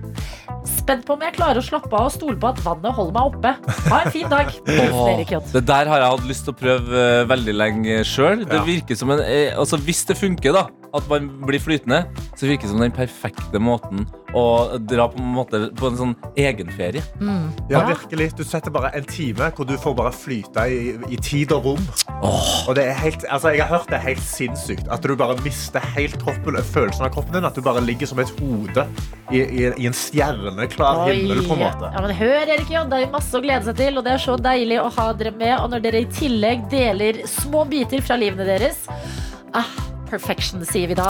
[0.82, 3.30] Spent på om jeg klarer å slappe av og stole på at vannet holder meg
[3.30, 3.52] oppe.
[3.92, 4.50] Ha en fin dag.
[5.52, 8.42] Det der har jeg hatt lyst til å prøve eh, veldig lenge sjøl.
[8.48, 8.64] Det Ja.
[8.66, 12.04] virker som en eh, Altså Hvis det funker, da, at man blir flytende,
[12.36, 16.12] så virker det som den perfekte måten å dra på en måte på en sånn
[16.40, 17.02] egenferie.
[17.20, 17.50] Mm.
[17.70, 17.82] Ja.
[17.88, 18.30] virkelig.
[18.38, 21.82] Du setter bare en time hvor du får bare flyte i, i tid og rom.
[22.22, 24.88] Og det er helt, altså, jeg har hørt det er helt sinnssykt.
[24.92, 27.48] At du bare mister helt kroppen, følelsen av kroppen din.
[27.48, 28.86] At du bare ligger som et hode
[29.32, 31.44] i, i, i en stjerneklar himmel.
[31.48, 31.92] på en måte.
[31.92, 32.84] Ja, men hør, Erik J.
[32.92, 35.34] Det er masse å glede seg til, og det er så deilig å ha dere
[35.36, 35.54] med.
[35.58, 38.86] Og når dere i tillegg deler små biter fra livene deres
[39.56, 39.68] ah,
[40.12, 41.08] Perfection, sier vi da.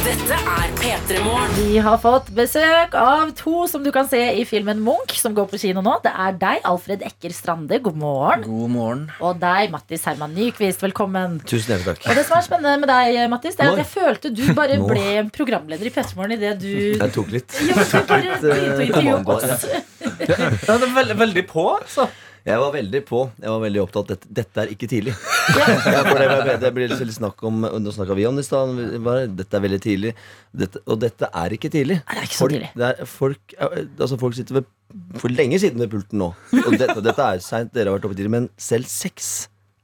[0.00, 1.50] Dette er P3 Morgen.
[1.60, 5.46] Vi har fått besøk av to som du kan se i filmen Munch, som går
[5.52, 5.92] på kino nå.
[6.02, 7.78] Det er deg, Alfred Ekker Strande.
[7.84, 8.42] God morgen.
[8.48, 9.04] God morgen.
[9.22, 10.82] Og deg, Mattis Herman Nyquist.
[10.82, 11.36] Velkommen.
[11.44, 12.08] Tusen hjertelig takk.
[12.08, 14.80] Og det som er spennende med deg, Mattis, det er at jeg følte du bare
[14.80, 14.88] Nå.
[14.90, 15.04] ble
[15.36, 16.72] programleder i P3morgen idet du
[17.04, 17.60] Jeg tok litt.
[17.68, 19.70] Jo, du bare begynte å intervjue oss.
[20.26, 22.08] Ja, det er veldig, veldig på, altså.
[22.46, 23.20] Jeg var veldig på.
[23.42, 25.14] Jeg var veldig opptatt dette, dette er ikke tidlig.
[25.50, 28.76] Ja, for det, det blir litt snakk om Nå snakka vi om det i stad.
[29.38, 30.12] Dette er veldig tidlig.
[30.54, 31.96] Dette, og dette er ikke tidlig.
[32.04, 32.70] Nei, det er ikke så Folk, tidlig.
[32.78, 34.68] det er, folk, altså folk sitter ved,
[35.18, 36.30] for lenge siden ved pulten nå.
[36.64, 38.34] Og dette, dette er seint, dere har vært oppe tidlig.
[38.36, 39.32] Men selv sex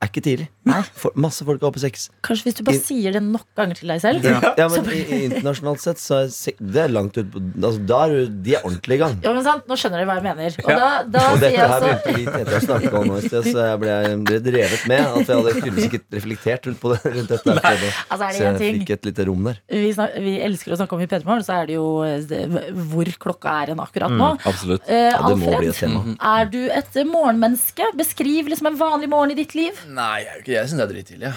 [0.02, 0.46] er ikke tidlig.
[0.68, 0.82] Nei.
[0.92, 2.08] For, masse folk er oppe seks.
[2.26, 4.26] Kanskje hvis du bare sier det nok ganger til deg selv.
[4.26, 8.00] Ja, men i, i internasjonalt sett så er det er langt ut på altså, Da
[8.04, 9.14] er du- de er ordentlig i gang.
[9.24, 10.58] Ja, men sant, Nå skjønner dere hva jeg mener.
[10.60, 13.24] Og da, da Og dette jeg her begynte vi Tete å snakke om nå i
[13.28, 13.94] sted, så jeg ble,
[14.28, 15.00] ble drevet med.
[15.00, 17.56] At jeg hadde tydeligvis ikke reflektert rundt, på det, rundt dette.
[17.56, 17.92] her stedet.
[18.10, 19.60] Altså, er det Så jeg ting fikk et lite rom der.
[19.72, 22.74] vi, snak, vi elsker å snakke om i P3morgen, så er det jo eh, det-
[22.92, 24.30] hvor klokka er enn akkurat nå.
[24.44, 24.84] Absolutt.
[24.92, 26.16] Eh, Ja, det må bli et Alfred, tema.
[26.36, 27.88] er du et morgenmenneske?
[27.96, 29.72] Beskriv liksom en vanlig morgen i ditt liv.
[29.86, 31.30] Nei, jeg, er jo ikke- jeg syns det er drittidlig.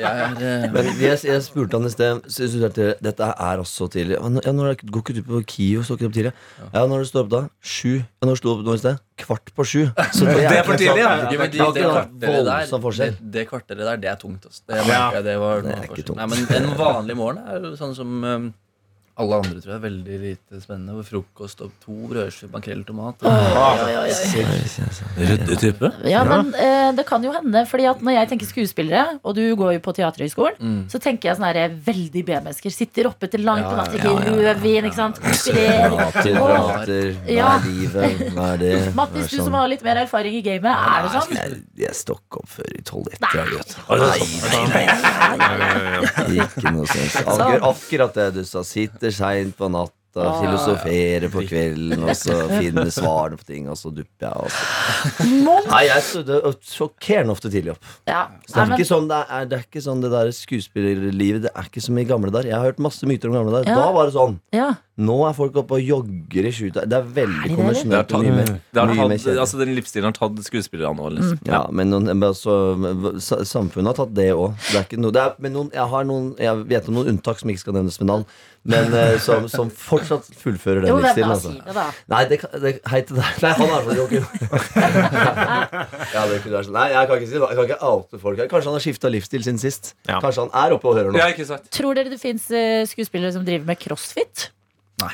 [0.00, 3.60] jeg eh, Men jeg, jeg spurte han i sted Syns du at det- dette er
[3.62, 4.16] også tidlig.
[4.18, 5.82] Ja, når- det, går ikke du på KIO?
[5.86, 6.32] Står ikke opp tidlig?
[6.74, 7.40] Ja, når du står opp da?
[7.62, 7.94] Sju.
[8.00, 8.98] Ja, når du sto opp nå i sted?
[9.20, 9.82] Kvart på sju.
[10.16, 11.10] Så det Det er for tidlig, ja.
[11.20, 14.16] sånn- jo, men de, det er det, kvarteret der, det, det kvarteret der, det er
[14.16, 14.46] tungt.
[14.50, 14.62] Altså.
[14.66, 15.10] Det, Ja.
[15.14, 16.16] jeg, det, var, Det er ikke tungt.
[16.16, 18.50] Nei, men en vanlig morgen er sånn som um,
[19.20, 20.94] alle andre tror jeg er veldig lite spennende.
[20.98, 23.22] Hvor frokost og to brødskiver, makrell, tomat.
[25.20, 25.90] Ryddig type.
[26.08, 29.42] Ja, men eh, det kan jo hende, fordi at når jeg tenker skuespillere, og du
[29.58, 30.80] går jo på Teaterhøgskolen, Mm.
[30.92, 32.70] så tenker jeg sånn her veldig B-mennesker.
[32.74, 34.50] Sitter oppe til langt på natt, ja, drikker ja, ja.
[34.50, 35.16] rødvin, ikke sant.
[35.36, 35.90] Spiller.
[35.90, 37.48] Prater, Hva Ja.
[37.56, 38.34] er livet?
[38.34, 38.72] Hva er det?
[38.90, 39.44] Hva Mattis, er du sånn?
[39.48, 41.36] som har litt mer erfaring i gamet, er det sånn?
[41.36, 43.26] Jeg, jeg stokk opp før i tolv etter.
[43.30, 43.44] Nei.
[43.44, 43.70] jeg vet.
[46.40, 47.16] Ikke noe sånt.
[47.24, 48.62] Akkurat, akkurat det du sa.
[48.66, 53.78] Sitter seint på natta, og filosofere på kvelden, og så finne svarene på ting, og
[53.78, 54.34] så dupper jeg.
[54.42, 55.26] Og så.
[55.70, 57.90] Nei, jeg stod sjokkerende ofte tidlig opp.
[58.10, 58.24] Ja.
[58.42, 61.52] Så det, er ikke sånn, det, er, det er ikke sånn det der skuespillerlivet Det
[61.54, 62.50] er ikke som i gamle dager.
[62.50, 63.70] Jeg har hørt masse myter om gamle dager.
[63.70, 63.84] Ja.
[63.84, 64.40] Da var det sånn.
[64.56, 64.72] ja.
[65.00, 66.84] Nå er folk oppe og jogger i skjuta.
[66.88, 68.12] Det er veldig konvensjonelt.
[68.20, 68.50] Mye mer,
[68.90, 71.14] mye mer tatt, altså, den livsstilen har tatt skuespillerne òg.
[71.16, 71.38] Liksom.
[71.48, 72.56] Ja, men noen, altså,
[73.48, 74.58] samfunnet har tatt det òg.
[75.00, 75.12] Noe,
[75.72, 78.26] jeg, jeg vet om noen unntak som ikke skal nevnes med navn,
[78.68, 81.32] men eh, som, som fortsatt fullfører den livsstilen.
[81.32, 81.54] Altså.
[81.56, 81.86] Si det, da.
[82.12, 83.40] Nei, det, det, hei til deg.
[83.46, 84.30] Nei, han er for joker.
[86.14, 86.76] ja, det kunne vært sånn.
[86.76, 87.40] Nei, jeg kan ikke si.
[87.40, 88.52] Jeg kan ikke oute folk her.
[88.52, 89.94] Kanskje han har skifta livsstil siden sist.
[90.04, 90.20] Ja.
[90.20, 91.72] Kanskje han er oppe og hører sant?
[91.72, 92.50] Tror dere det fins
[92.92, 94.50] skuespillere som driver med crossfit?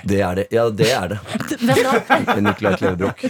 [0.04, 0.46] Det er det.
[0.54, 1.18] Ja, det er det.
[1.62, 2.36] Hvem da?
[2.46, 3.24] Nicolai Klevebrok.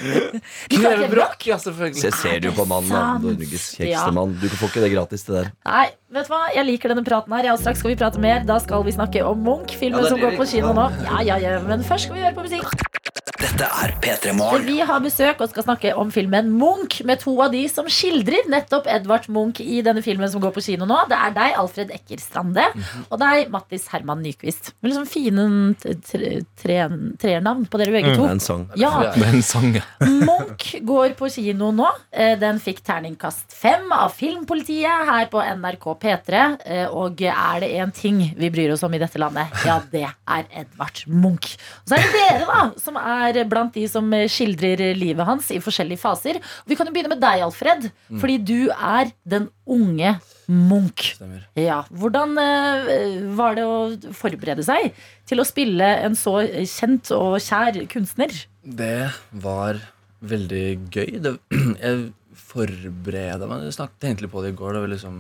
[0.73, 1.47] Klevebrok?
[1.49, 2.03] Ja, selvfølgelig.
[2.03, 3.05] Se, ser du jo på mannen, da.
[3.23, 4.37] Norges kjekkeste mann.
[4.43, 5.51] Du får ikke det gratis, det der.
[5.69, 6.43] Nei, vet du hva?
[6.57, 7.51] Jeg liker denne praten her.
[7.53, 8.45] Ja, straks skal vi prate mer.
[8.49, 10.89] Da skal vi snakke om Munch, filmen Ja, som går på kino nå.
[11.07, 11.59] Ja, ja, ja.
[11.67, 13.06] Men først skal vi høre på musikk.
[13.37, 14.65] Dette er P3 For Morgen.
[14.67, 18.47] vi har besøk og skal snakke om filmen Munch med to av de som skildrer
[18.49, 20.97] nettopp Edvard Munch i denne filmen som går på kino nå.
[21.11, 22.65] Det er deg, Alfred Ekker Strande,
[23.11, 24.73] og deg, Mattis Herman Nyquist.
[24.81, 25.45] Med liksom fine
[25.77, 28.25] trenavn tre- tre- på dere begge to.
[28.25, 28.65] er en sang.
[28.81, 28.93] Ja,
[29.29, 29.85] en sang, ja.
[30.07, 31.91] Munch går på kino nå.
[32.13, 36.43] Eh, Den fikk terningkast fem av Filmpolitiet her på NRK P3.
[36.65, 40.07] Eh, Og er det én ting vi bryr oss om i dette landet, ja, det
[40.09, 41.57] er Edvard Munch.
[41.85, 45.61] Og så er det dere, da, som er blant de som skildrer livet hans i
[45.63, 46.41] forskjellige faser.
[46.67, 51.17] Vi kan jo begynne med deg, Alfred, fordi du er den unge Munch.
[51.59, 54.93] Ja, Hvordan eh, var det å forberede seg
[55.27, 56.39] til å spille en så
[56.71, 58.31] kjent og kjær kunstner?
[58.63, 59.09] Det
[59.43, 59.81] var
[60.23, 61.19] veldig gøy.
[61.25, 61.35] Det,
[61.83, 62.07] jeg
[62.47, 63.67] forberede meg.
[63.67, 65.19] Jeg snakket egentlig på det i går da vi liksom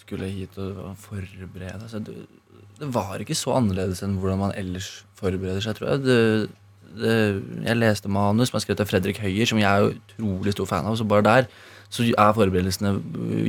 [0.00, 2.02] skulle hit og forberede.
[2.08, 2.16] Det,
[2.80, 4.90] det var ikke så annerledes enn hvordan man ellers
[5.20, 6.04] forbereder seg, tror jeg.
[6.08, 6.18] Det,
[7.00, 10.86] jeg leste manus som er skrevet av Fredrik Høyer, som jeg er utrolig stor fan
[10.86, 10.98] av.
[10.98, 11.48] Så bare der
[11.92, 12.94] så er forberedelsene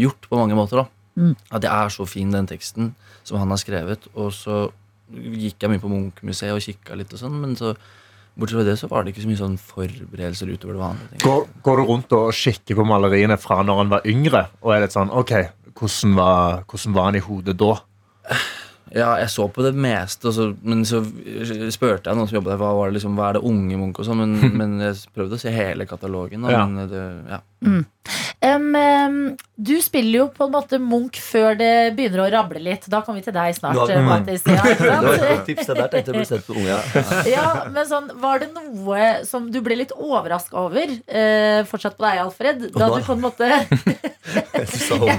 [0.01, 0.83] gjort på mange måter.
[0.83, 1.35] da Mm.
[1.51, 4.07] At det er så fin, den teksten som han har skrevet.
[4.15, 4.65] Og så
[5.15, 7.75] gikk jeg mye på Munch-museet og kikka litt, og sånn men så
[8.35, 11.21] bortsett fra det så var det ikke så mye sånn forberedelser utover det vanlige.
[11.23, 14.43] Går, går du rundt og kikker på maleriene fra når han var yngre?
[14.59, 15.33] Og er litt sånn, ok,
[15.77, 17.73] hvordan var, hvordan var han i hodet da?
[18.93, 20.99] Ja, jeg så på det meste, så, men så
[21.73, 24.01] spurte jeg noen som jobbet der, hva, var det liksom, hva er det unge Munch
[24.03, 26.45] og sånn, men, men jeg prøvde å se hele katalogen.
[26.45, 26.65] Da, Ja.
[26.69, 27.41] Men det, ja.
[27.65, 32.87] Em, Um, du spiller jo på en måte Munch før det begynner å rable litt.
[32.91, 34.43] Da kommer vi til deg snart, eh, Mattis.
[34.43, 34.81] Ja, jeg.
[36.65, 37.21] Ja.
[37.31, 40.91] Ja, men sånn, Var det noe som du ble litt overraska over?
[41.07, 42.67] Eh, fortsatt på deg, Alfred.
[42.75, 43.47] Da du på en måte
[44.35, 44.67] Jeg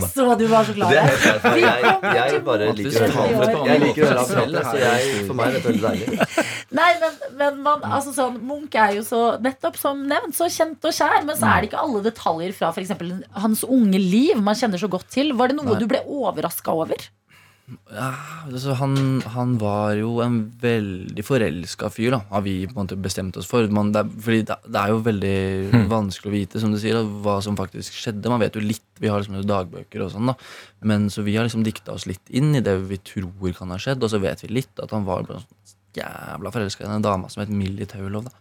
[0.03, 0.93] så du var så glad.
[0.93, 5.25] Det er helt greit, jeg, jeg bare Jeg liker å høre ham prate, så jeg,
[5.29, 6.07] for meg er dette veldig deilig.
[6.79, 10.85] Nei, men, men man, altså sånn, Munch er jo så nettopp som nevnt så kjent
[10.85, 14.41] og kjær, men så er det ikke alle detaljer fra for eksempel hans unge liv
[14.43, 15.33] man kjenner så godt til.
[15.37, 15.79] Var det noe Nei.
[15.83, 17.09] du ble overraska over?
[17.91, 18.13] Ja,
[18.47, 18.93] altså han,
[19.35, 23.49] han var jo en veldig forelska fyr, da, har vi på en måte bestemt oss
[23.51, 23.67] for.
[23.75, 25.33] Man, det, er, fordi det, det er jo veldig
[25.91, 28.31] vanskelig å vite som du sier, hva som faktisk skjedde.
[28.31, 30.37] Man vet jo litt, vi har liksom dagbøker og sånn, da.
[30.87, 33.81] Men så vi har liksom dikta oss litt inn i det vi tror kan ha
[33.83, 37.03] skjedd, og så vet vi litt at han var bare sånn jævla forelska i en
[37.03, 38.35] dame som het Millie Taulov, da.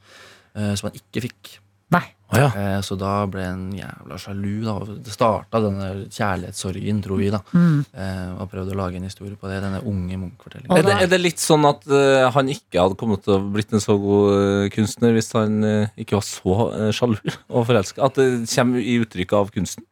[0.53, 1.55] eh, Som han ikke fikk.
[1.93, 2.05] Nei.
[2.35, 4.63] Eh, Så da ble en jævla sjalu.
[4.65, 4.73] da
[5.05, 7.29] Det starta denne kjærlighetssorgen, tror vi.
[7.29, 9.61] da eh, Og prøvde å lage en historie på det.
[9.63, 10.73] Denne unge Munch-fortellingen.
[10.75, 13.73] Er det, er det litt sånn at uh, han ikke hadde kommet til å blitt
[13.73, 18.01] en så god uh, kunstner hvis han uh, ikke var så uh, sjalu og forelska?
[18.09, 19.85] At det kommer i uttrykket av kunsten?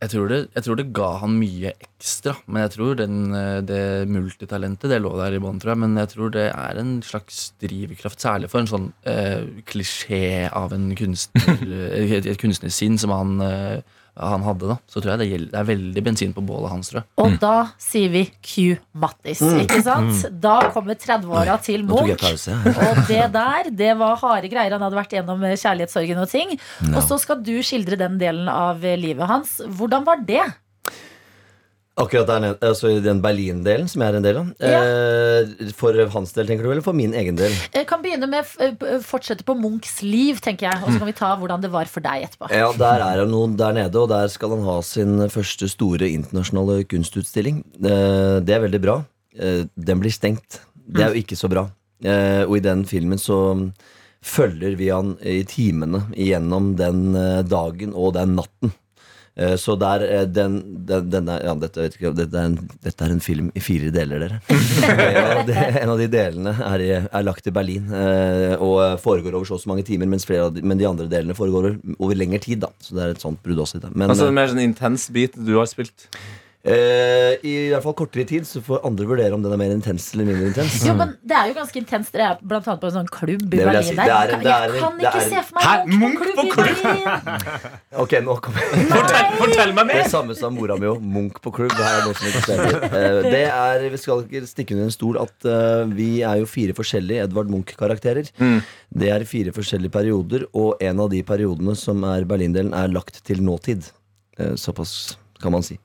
[0.00, 3.58] Jeg tror, det, jeg tror det ga han mye ekstra, men jeg tror den, eh,
[3.68, 5.80] det multitalentet det lå der i bånn, tror jeg.
[5.82, 10.72] Men jeg tror det er en slags drivkraft, særlig for en sånn eh, klisjé av
[10.72, 11.66] en kunstner,
[12.00, 14.68] et, et kunstnersinn som han, eh, han hadde.
[14.72, 17.08] da Så tror jeg det, gjelder, det er veldig bensin på bålet hans, tror jeg.
[17.24, 20.24] Og da sier vi Q Mattis, ikke sant?
[20.42, 22.24] Da kommer 30-åra til Munch.
[22.70, 24.72] Og det der, det var harde greier.
[24.76, 26.56] Han hadde vært gjennom eh, kjærlighetssorgen og ting.
[26.94, 29.60] Og så skal du skildre den delen av eh, livet hans.
[29.66, 30.42] Hvordan var det?
[32.00, 34.50] Akkurat der nede, altså i den Berlin-delen som jeg er en del av.
[34.64, 37.54] Eh, for hans del, tenker du, eller for min egen del?
[37.74, 40.80] Jeg kan begynne med eh, fortsette på Munchs liv, tenker jeg.
[40.84, 42.50] Og så kan vi ta hvordan det var for deg etterpå.
[42.54, 46.08] Ja, der er han noen der nede, og der skal han ha sin første store
[46.08, 47.62] internasjonale kunstutstilling.
[47.80, 49.00] Eh, det er veldig bra.
[49.36, 50.62] Eh, den blir stengt.
[50.90, 51.68] Det er jo ikke så bra.
[52.00, 53.38] Eh, og i den filmen så
[54.24, 58.72] følger vi han i timene gjennom den eh, dagen og den natten.
[59.40, 63.06] Eh, Så der, eh, den, den, denne, ja, dette, vet ikke, dette, er en, dette
[63.06, 64.40] er en film i fire deler, dere.
[65.48, 69.56] det, en av de delene er, er lagt i Berlin eh, og foregår over så
[69.56, 72.20] og så mange timer, mens flere av de, men de andre delene foregår over, over
[72.20, 72.60] lengre tid.
[72.66, 73.80] da Så det er et sånt brudd også.
[73.94, 76.08] Men Altså En mer sånn intens bit du har spilt?
[76.64, 80.10] Eh, i hvert fall kortere tid, så får andre vurdere om den er mer intens
[80.14, 80.80] eller mindre intens.
[80.86, 82.12] Jo, men Det er jo ganske intenst.
[82.12, 83.88] Dere er blant annet på en sånn klubb i Det jeg Berlin.
[83.88, 83.94] si.
[83.96, 84.04] der.
[84.04, 85.94] Det er det er jeg kan det ikke er se for meg?
[86.00, 87.76] Munch på klubb i Berlin!
[88.00, 89.96] Ok, nå kommer Fortell, fortell meg mer!
[89.98, 91.00] Det er samme som mora mi òg.
[91.02, 91.72] Munch på klubb.
[91.74, 92.76] Det her er noe som ikke stemmer.
[92.90, 96.46] Eh, Det er, Vi skal ikke stikke under en stol at uh, vi er jo
[96.50, 98.30] fire forskjellige Edvard Munch-karakterer.
[98.40, 98.60] Mm.
[99.02, 103.20] Det er fire forskjellige perioder, og en av de periodene som er Berlindelen, er lagt
[103.26, 103.90] til nåtid.
[104.38, 105.78] Eh, Såpass kan man si.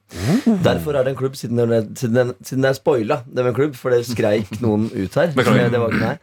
[0.66, 3.44] Derfor er det en klubb, siden det, er- siden det, siden det er spoila, det
[3.46, 5.32] var en klubb, for det skreik noen ut her.
[5.36, 5.46] Det
[5.82, 6.20] var ikke meg.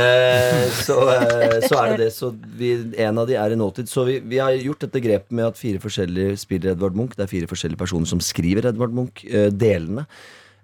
[0.00, 2.10] Eh, så, eh, så er det det.
[2.16, 2.72] Så vi,
[3.04, 3.88] en av de er i nåtid.
[3.90, 7.16] Så vi, vi har gjort dette grepet med at fire forskjellige spiller Edvard Munch.
[7.18, 9.24] Det er fire forskjellige personer som skriver Edvard Munch.
[9.28, 10.06] Eh, delene.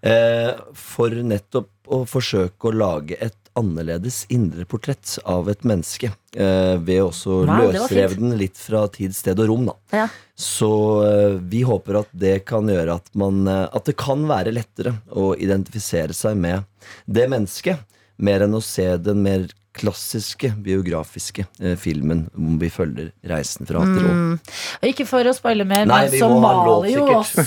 [0.06, 6.12] Eh, for nettopp å forsøke å lage et annerledes indre portrett av et menneske.
[6.36, 9.66] Eh, ved også Wow, løsreve den litt fra tid, sted og rom.
[9.70, 10.06] da Ja.
[10.36, 10.70] så
[11.08, 14.98] eh, vi håper at det kan gjøre at man eh, At det kan være lettere
[15.10, 16.64] å identifisere seg med
[17.08, 17.78] det mennesket,
[18.18, 23.82] mer enn å se den mer klassiske, biografiske eh, filmen hvor vi følger reisen fra
[23.82, 24.12] A til Å.
[24.14, 24.38] Mm.
[24.80, 27.44] Og ikke for å spoile mer, Nei, men så maler jo også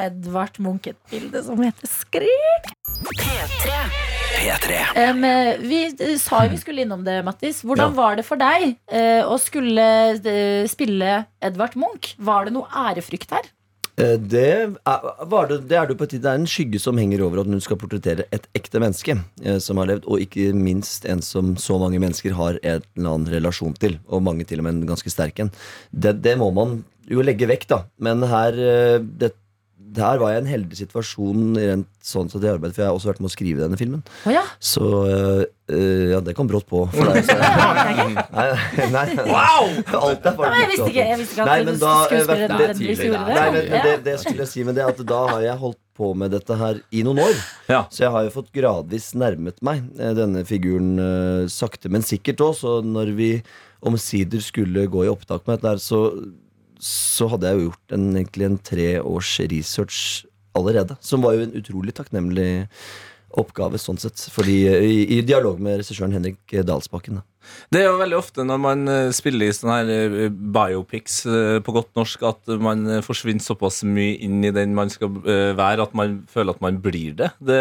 [0.06, 2.70] Edvard Munch et bilde som heter Skrik.
[3.10, 4.19] P3.
[4.94, 5.24] Em,
[5.66, 7.62] vi eh, sa jo vi skulle innom det, Mattis.
[7.66, 7.96] Hvordan Ja.
[8.02, 12.14] var det for deg uh, å skulle uh, spille Edvard Munch?
[12.18, 13.48] Var det noe ærefrykt her?
[14.00, 14.70] Eh, Det er,
[15.28, 16.22] var det, det er det jo på et tid.
[16.24, 19.58] Det er en skygge som henger over at hun skal portrettere et ekte menneske eh,
[19.62, 23.28] som har levd, og ikke minst en som så mange mennesker har en eller annen
[23.34, 25.52] relasjon til, og mange til og med en ganske sterk en.
[25.92, 27.82] Det, det må man jo legge vekk, da.
[27.98, 29.34] Men her eh, det,
[29.90, 32.96] der var jeg i en heldig situasjon rent sånn sett i arbeid, for jeg har
[32.96, 34.02] også vært med å skrive denne filmen.
[34.24, 34.44] Oh, ja.
[34.62, 35.42] Så eh,
[35.74, 37.26] eh, ja, det kom brått på for deg.
[37.26, 38.46] Så, nei,
[38.94, 39.04] nei,
[40.00, 42.40] Alt er bare jeg visste ikke, jeg visste ikke Nei, at men da, eh, skuespillere
[42.40, 43.22] det er nødvendigvis tidlig.
[43.30, 45.80] Nei, men, men det, det skulle jeg si men det at Da har jeg holdt
[46.00, 47.40] på med dette her i noen år.
[47.68, 47.82] Ja.
[47.92, 52.44] Så jeg har jo fått gradvis nærmet meg eh, denne figuren eh, sakte, men sikkert
[52.46, 52.54] òg.
[52.62, 53.32] Så når vi
[53.86, 56.06] omsider skulle gå i opptak med dette, så,
[56.84, 60.00] så hadde jeg jo gjort en, egentlig en tre års research
[60.56, 60.96] allerede.
[61.04, 62.50] Som var jo en utrolig takknemlig
[63.38, 64.22] oppgave, sånn sett.
[64.34, 67.20] Fordi eh, i, i dialog med regissøren Henrik Dalsbakken.
[67.20, 67.26] Da.
[67.72, 71.20] Det er jo veldig ofte når man eh, spiller i sånne her eh, biopics
[71.66, 75.94] på godt norsk, at man forsvinner såpass mye inn i den man skal være, at
[75.98, 77.30] man føler at man blir det.
[77.38, 77.60] det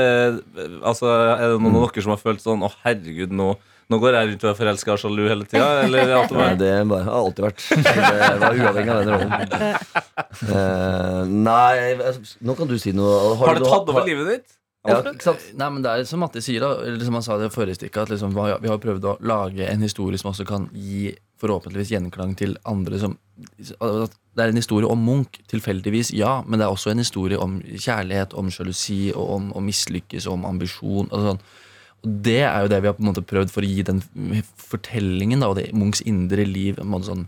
[0.82, 3.54] altså, er det noen av dere som har følt sånn Å, herregud, nå,
[3.90, 5.66] nå går jeg rundt og er forelska og sjalu hele tida?
[5.90, 7.66] Nei, det har alltid vært.
[7.74, 9.34] Det var uavhengig av den rollen.
[10.46, 11.74] Uh, nei,
[12.46, 13.36] nå kan du si noe.
[13.40, 14.56] har det du- tatt over livet ditt?
[14.88, 15.42] Ja, ikke sant?
[15.60, 17.76] Nei, men det er som Matti sier, da, eller som han sa det i forrige
[17.82, 21.92] stikket, at liksom, vi har- prøvd å lage en historie som også kan gi forhåpentligvis
[21.92, 23.18] gjenklang til andre som
[23.82, 27.38] at Det er en historie om Munch, tilfeldigvis, ja, men det er også en historie
[27.38, 31.10] om kjærlighet, om sjalusi, og om å mislykkes, om ambisjon.
[31.12, 31.40] Og sånn.
[32.06, 34.04] Og det er jo det vi har på en måte prøvd for å gi den
[34.60, 37.28] fortellingen, da, og det Munchs indre liv, en måte sånn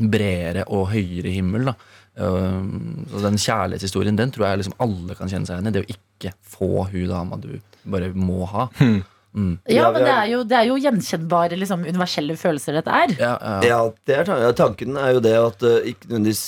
[0.00, 1.70] bredere og høyere himmel.
[1.70, 1.76] da
[2.20, 5.74] så Den kjærlighetshistorien den tror jeg liksom alle kan kjenne seg igjen i.
[5.76, 7.54] Det å ikke få hun dama du
[7.84, 8.68] bare må ha.
[9.30, 9.60] Mm.
[9.70, 13.12] Ja, men det er jo, det er jo gjenkjennbare, liksom, universelle følelser dette er.
[13.14, 13.52] Ja, ja.
[13.62, 13.76] Ja,
[14.10, 16.40] er, ja, tanken er jo det at uh, ikke nødvendigvis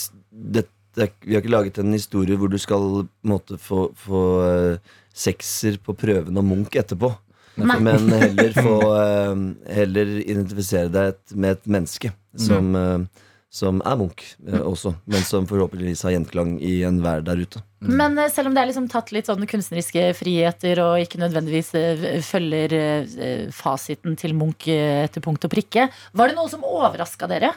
[0.58, 4.24] dette, Vi har ikke laget en historie hvor du skal på en måte, få, få
[4.42, 7.12] uh, sekser på prøven av Munch etterpå.
[7.60, 14.32] Men heller få uh, Heller identifisere deg med et menneske som, uh, som er Munch
[14.48, 17.60] uh, også, men som forhåpentligvis har gjenklang i enhver der ute.
[17.82, 21.72] Men eh, selv om det er liksom tatt litt sånn kunstneriske friheter og ikke nødvendigvis
[21.78, 26.62] eh, følger eh, fasiten til Munch eh, etter punkt og prikke, var det noe som
[26.66, 27.52] overraska dere?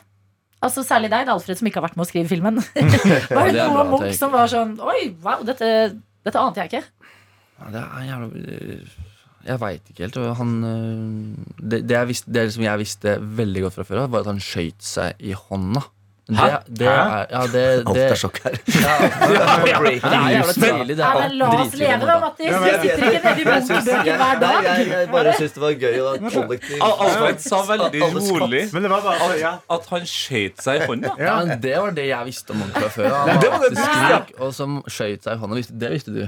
[0.65, 2.57] Altså Særlig deg, Alfred, som ikke har vært med å skrive filmen.
[3.35, 5.67] var det det noe bra Munch som var sånn Oi, wow, dette,
[6.25, 7.11] dette ante jeg ikke.
[7.59, 8.31] Ja, det er jævla
[9.45, 10.15] Jeg veit ikke helt.
[10.39, 14.13] Han, øh, det, det, jeg visste, det som jeg visste veldig godt fra før av,
[14.15, 15.83] var at han skøyt seg i hånda.
[16.25, 16.37] Det,
[16.79, 18.55] det er, ja, det, Alt er sjokk her.
[18.85, 19.73] ja, det
[20.09, 20.95] er jævla tidlig.
[20.97, 22.55] Det er La oss leve, da, Mattis.
[22.63, 24.65] Vi sitter ikke nede i hver dag.
[24.65, 28.87] jeg, jeg bare syns det var gøy å kollektivt Al- Alfred sa veldig rolig Men
[28.87, 29.51] det var bare så, ja.
[29.77, 31.13] at han skøyt seg i hånda.
[31.21, 33.11] Ja, men Det var det jeg visste om ham fra før.
[33.19, 35.61] Han Det var du visste, og som skøyt seg i hånda.
[35.85, 36.23] Det visste du.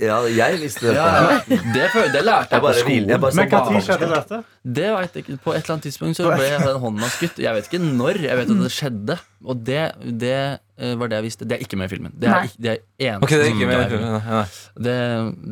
[0.00, 0.98] Ja, jeg visste dette.
[0.98, 1.58] Ja, ja.
[1.74, 3.08] Det, det lærte Jeg jeg på bare skolen.
[3.12, 4.40] jeg bare Men når skjedde dette?
[4.78, 5.38] Det vet jeg ikke.
[5.44, 7.40] På et eller annet tidspunkt så ble den hånda skutt.
[7.44, 8.22] Jeg vet ikke når.
[8.26, 9.18] Jeg vet at det skjedde.
[9.44, 9.82] Og det,
[10.24, 11.48] det eh, var det jeg visste.
[11.48, 12.14] Det er ikke med i filmen.
[12.18, 13.78] Det er, det er eneste Ok, det er ikke med.
[13.78, 14.14] Nei, filmen.
[14.28, 14.44] nei.
[14.78, 14.94] Det,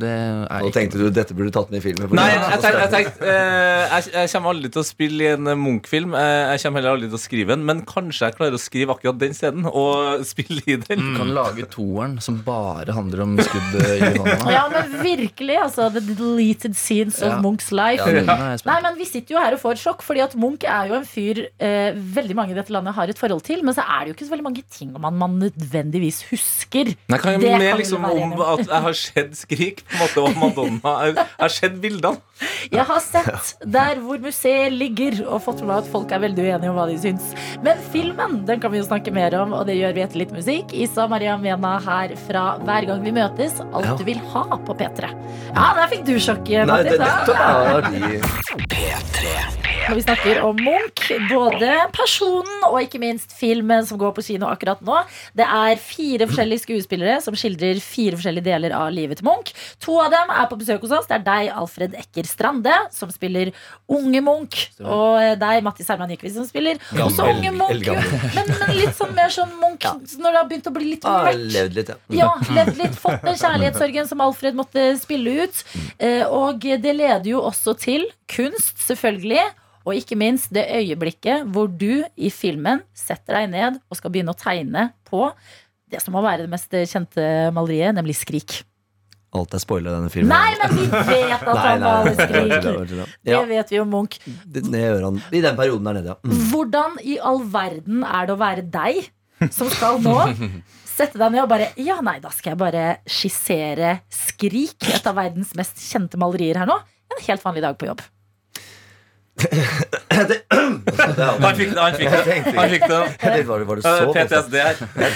[0.02, 2.12] det er Nå tenkte du dette burde du tatt med i filmen.
[2.18, 5.50] Nei, jeg tenkte, jeg, tenkte eh, jeg, jeg kommer aldri til å spille i en
[5.52, 6.14] eh, Munch-film.
[6.18, 8.96] Eh, jeg kommer heller aldri til å skrive en, men kanskje jeg klarer å skrive
[8.96, 11.02] akkurat den scenen og spille i den.
[11.06, 14.37] Du kan lage toeren som bare handler om skuddet i hånda.
[14.56, 15.88] Ja, men virkelig, altså.
[15.94, 17.40] The deleted scenes of Ja.
[17.42, 18.02] Munchs life.
[18.06, 20.90] Ja, jeg Nei, men Vi sitter jo her og får sjokk, fordi at Munch er
[20.90, 23.62] jo en fyr eh, veldig mange i dette landet har et forhold til.
[23.66, 26.94] Men så er det jo ikke så veldig mange ting man, man nødvendigvis husker.
[27.11, 30.25] Nei, kan jeg Det mer liksom om at jeg har sett Skrik på en måte
[30.25, 30.94] og Madonna.
[31.07, 32.20] Jeg har sett bildene.
[32.70, 36.42] Jeg har sett der hvor museet ligger, og fått med meg at folk er veldig
[36.44, 37.31] uenige om hva de syns.
[37.64, 40.35] Men filmen den kan vi jo snakke mer om, og det gjør vi etter litt
[40.37, 40.75] musikk.
[40.77, 43.61] Isa Maria Mena her fra Hver gang vi møtes.
[43.72, 43.96] Alt Ja.
[43.96, 45.12] du vil ha på P3.
[45.55, 48.20] Ja, der fikk du sjokk, dette er de
[49.87, 54.49] Når vi snakker om Munch, både personen og ikke minst filmen som går på kino
[54.51, 54.96] akkurat nå.
[55.38, 59.51] Det er fire forskjellige skuespillere som skildrer fire forskjellige deler av livet til Munch.
[59.85, 61.09] To av dem er på besøk hos oss.
[61.11, 63.51] Det er deg, Alfred Ekker Strande, som spiller
[63.93, 64.69] unge Munch.
[64.81, 67.91] Og deg, Mattis Herman Nyquist, som spiller også unge Munch.
[68.37, 69.85] Men, men litt sånn mer sånn Munch
[70.17, 71.45] når det har begynt å bli litt Ah, mørkt.
[71.53, 71.99] levd litt, ja.
[72.23, 75.62] Ja, levd litt, fått den kjærlighetssorgen som Alfred måtte spille ut.
[75.99, 79.45] Eh, Og det leder jo også til kunst, selvfølgelig.
[79.87, 84.35] Og ikke minst det øyeblikket hvor du i filmen setter deg ned og skal begynne
[84.35, 85.29] å tegne på
[85.90, 88.61] det som må være det mest kjente maleriet, nemlig Skrik.
[89.37, 90.33] Alt er spoila i denne filmen.
[90.33, 92.55] Nei, men vi vet at han maler Skrik!
[93.27, 94.16] det vet vi om Munch.
[94.25, 96.18] det, det gjør han i den perioden der nede, ja.
[96.25, 96.40] Mm.
[96.53, 99.05] Hvordan i all verden er det å være deg
[99.53, 100.16] som skal nå
[100.96, 105.18] sette deg ned og bare Ja, nei, da skal jeg bare skissere Skrik, et av
[105.18, 106.79] verdens mest kjente malerier her nå.
[107.12, 108.01] En helt vanlig dag på jobb.
[109.37, 109.44] Han
[111.57, 111.81] fikk det.
[111.81, 112.16] Han fikk det.
[112.57, 113.01] Han fikk det.
[113.46, 114.12] Var det, var det Eh, så?
[114.16, 114.75] PTSD her.
[114.96, 115.12] Jeg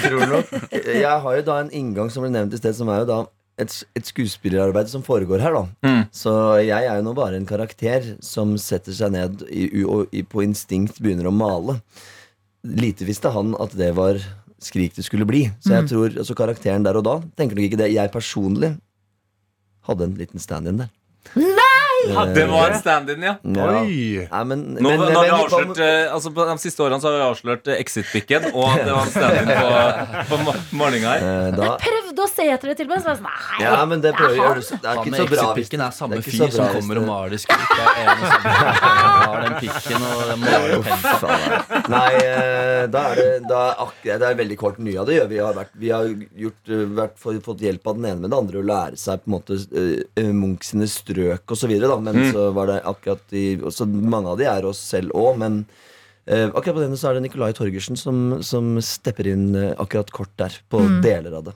[1.01, 3.19] Jeg har jo da en inngang som ble nevnt i sted, som er jo da
[3.61, 5.63] et, et skuespillerarbeid som foregår her, da.
[5.85, 6.03] Mm.
[6.15, 6.31] Så
[6.63, 10.99] jeg er jo nå bare en karakter som setter seg ned i, og på instinkt
[11.01, 11.79] begynner å male.
[12.63, 14.15] Lite visste han at det var
[14.61, 15.47] Skrik det skulle bli.
[15.65, 17.87] Så jeg tror altså karakteren der og da tenker nok ikke det.
[17.95, 18.75] Jeg personlig
[19.89, 20.89] hadde en liten stand-in der.
[22.35, 23.33] Det var en stand-in, ja.
[23.43, 23.65] Ja.
[23.81, 24.27] Oi!
[24.31, 27.09] Nei, men, Nå, men- nå har vi avslørt eh, altså på De siste årene så
[27.11, 29.67] har vi avslørt eh, Exit-pikken, og det var en stand-in på,
[30.31, 31.25] på ma- morgenen her.
[31.29, 33.65] eh, da, Prøvde å se etter det til meg, så var jeg sånn Nei.
[33.65, 35.91] ja, men det prøver gjør du så- Det er ikke så bra hvis exit-pikken er
[35.97, 37.63] samme det er ikke fyr bra som hvis kommer og det- maler skrik.
[37.71, 38.81] Det er en og samme fyr.
[38.81, 41.19] Han har den pikken og den maler penselen.
[41.21, 45.05] Faen, Nei, eh, da er det, da er ak det er veldig kort mye av
[45.07, 45.37] det gjør vi.
[45.41, 46.05] Har vært, vi har
[46.45, 49.21] gjort, eh, vært, fått fått hjelp av den ene med det andre å lære seg
[49.23, 49.53] på en måte
[50.17, 51.71] eh, Munch sine strøk osv.
[52.01, 55.65] Men så var det akkurat i så Mange av de er oss selv òg, men
[55.69, 55.87] eh,
[56.31, 60.31] akkurat på denne så er det Nicolai Torgersen som, som stepper inn eh, akkurat kort
[60.39, 60.55] der.
[60.71, 61.55] På deler av det.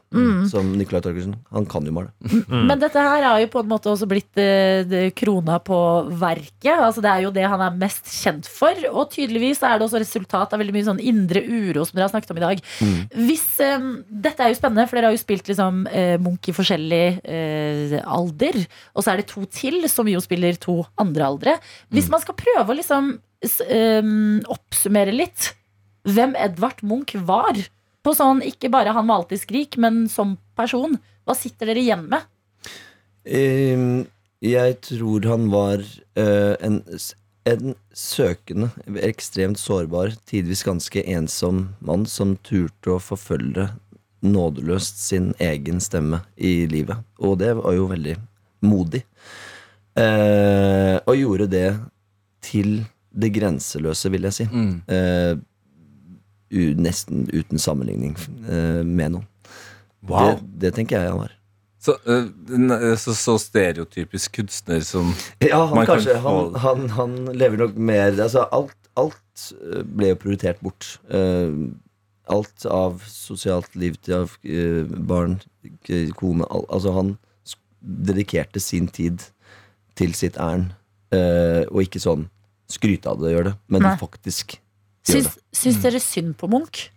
[0.51, 1.35] Som Nicolai Torgersen.
[1.55, 2.11] Han kan jo male.
[2.49, 5.79] Men dette her har jo på en måte også blitt eh, krona på
[6.19, 6.73] verket.
[6.75, 8.79] Altså Det er jo det han er mest kjent for.
[8.91, 12.15] Og tydeligvis er det også resultat av veldig mye sånn indre uro som dere har
[12.15, 12.63] snakket om i dag.
[13.15, 16.55] Hvis, eh, dette er jo spennende, for dere har jo spilt liksom, eh, Munch i
[16.55, 18.59] forskjellig eh, alder.
[18.95, 21.57] Og så er det to til som jo spiller to andre aldre.
[21.93, 23.15] Hvis man skal prøve å liksom
[23.65, 24.01] eh,
[24.51, 25.53] oppsummere litt
[26.05, 27.57] hvem Edvard Munch var
[28.05, 30.99] på sånn, ikke bare han var i skrik, men som person.
[31.25, 32.27] Hva sitter dere igjen med?
[33.25, 34.05] Um,
[34.45, 36.83] jeg tror han var uh, en,
[37.49, 38.69] en søkende,
[39.01, 43.71] ekstremt sårbar, tidvis ganske ensom mann som turte å forfølge
[44.25, 47.01] nådeløst sin egen stemme i livet.
[47.17, 48.15] Og det var jo veldig
[48.65, 49.01] modig.
[49.97, 51.69] Uh, og gjorde det
[52.45, 52.83] til
[53.15, 54.45] det grenseløse, vil jeg si.
[54.51, 54.81] Mm.
[54.91, 55.37] Eh,
[56.55, 58.13] u, nesten uten sammenligning
[58.49, 59.25] eh, med noen.
[60.05, 60.35] Wow.
[60.35, 61.31] Det, det tenker jeg han var.
[61.85, 66.89] Så, eh, eh, så, så stereotypisk kunstner som Ja, han kan kanskje få- han, han,
[66.97, 70.91] han lever nok mer altså, alt, alt eh, ble jo prioritert bort.
[72.25, 74.31] Alt av sosialt liv til av
[75.05, 75.35] barn,
[76.17, 77.11] kone al, Altså, han
[77.85, 79.21] dedikerte sin tid
[79.95, 80.71] til sitt ærend.
[81.69, 82.25] og ikke sånn
[82.71, 83.95] skryte av det og gjøre det, men Nei.
[84.01, 84.61] faktisk gjør
[85.05, 86.87] Syns, syns dere synd på Munch?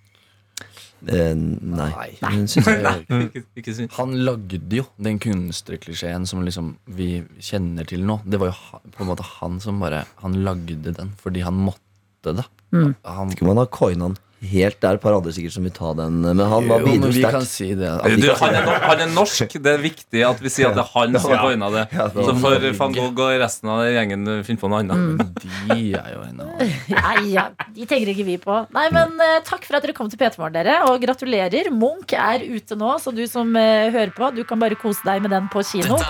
[1.07, 1.89] Eh, nei.
[1.93, 2.07] Nei.
[2.25, 3.93] Men synes jeg, ikke, ikke synd.
[3.99, 8.17] Han lagde jo den kunstnerklisjeen som liksom vi kjenner til nå.
[8.27, 11.55] Det var jo ha- på en måte han som bare Han lagde den fordi han
[11.69, 12.47] måtte det.
[12.75, 12.97] Mm.
[13.05, 14.17] Han, ikke om han har coina den
[14.51, 14.79] helt.
[14.81, 17.49] Det er et par andre sikkert som vil ta den, men han var bidro sterkt.
[17.51, 17.93] si det.
[18.19, 19.57] Du, han, er, han er norsk.
[19.59, 21.85] Det er viktig at vi sier at det er han som har coina det.
[21.95, 25.25] Ja, det Så får van Gogh og resten av gjengen finne på noe annet.
[25.69, 28.61] De er jo en av Nei, ja, de tenker ikke vi på.
[28.75, 30.81] Nei, men uh, Takk for at dere kom til P3 Morgen, dere.
[30.91, 31.73] Og gratulerer.
[31.75, 35.25] Munch er ute nå, så du som uh, hører på, du kan bare kose deg
[35.25, 36.01] med den på kino.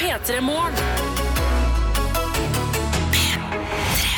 [0.00, 1.11] P3 Morgen.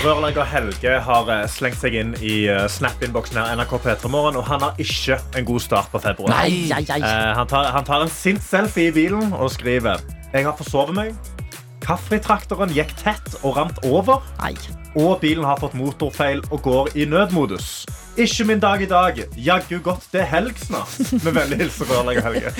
[0.04, 4.60] Rørlegger Helge har eh, slengt seg inn i eh, Snap-innboksen her, NRK P3morgen, og han
[4.60, 6.34] har ikke en god start på februar.
[6.34, 6.98] Nei, ei, ai.
[6.98, 10.92] Eh, han, tar, han tar en sint selfie i bilen og skriver Jeg har forsovet
[10.98, 11.32] meg.
[11.84, 14.20] Kaffetraktoren gikk tett og rant over.
[14.42, 14.52] Nei.
[14.94, 17.86] Og bilen har fått motorfeil og går i nødmodus.
[18.20, 19.16] Ikke min dag i dag.
[19.40, 20.94] Jaggu godt det er helg snart.
[21.24, 22.52] Med vennlig hilsen rørlegger Helge.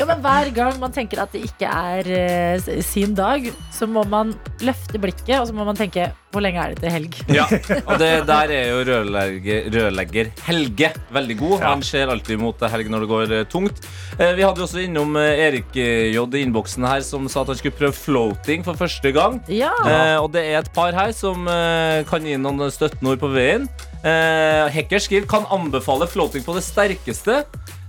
[0.00, 2.08] Ja, men Hver gang man tenker at det ikke er
[2.56, 4.34] uh, sin dag, så må man
[4.64, 7.16] løfte blikket og så må man tenke hvor lenge er det til helg?
[7.32, 7.46] Ja,
[7.82, 11.56] og det, Der er jo rørlegger, rørlegger Helge veldig god.
[11.64, 13.82] Han ser alltid mot helg når det går eh, tungt.
[14.18, 17.52] Eh, vi hadde jo også innom eh, Erik J i innboksen her som sa at
[17.54, 19.40] han skulle prøve floating for første gang.
[19.52, 21.46] Ja, Eh, og det er et par her som
[22.08, 23.66] kan gi noen støttende ord på veien.
[24.06, 27.40] Eh, Hekker skriver kan anbefale floating på det sterkeste,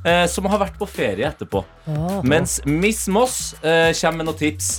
[0.06, 1.64] eh, som har vært på ferie etterpå.
[1.92, 2.22] Åh.
[2.24, 4.70] Mens Miss Moss eh, kommer med noen tips.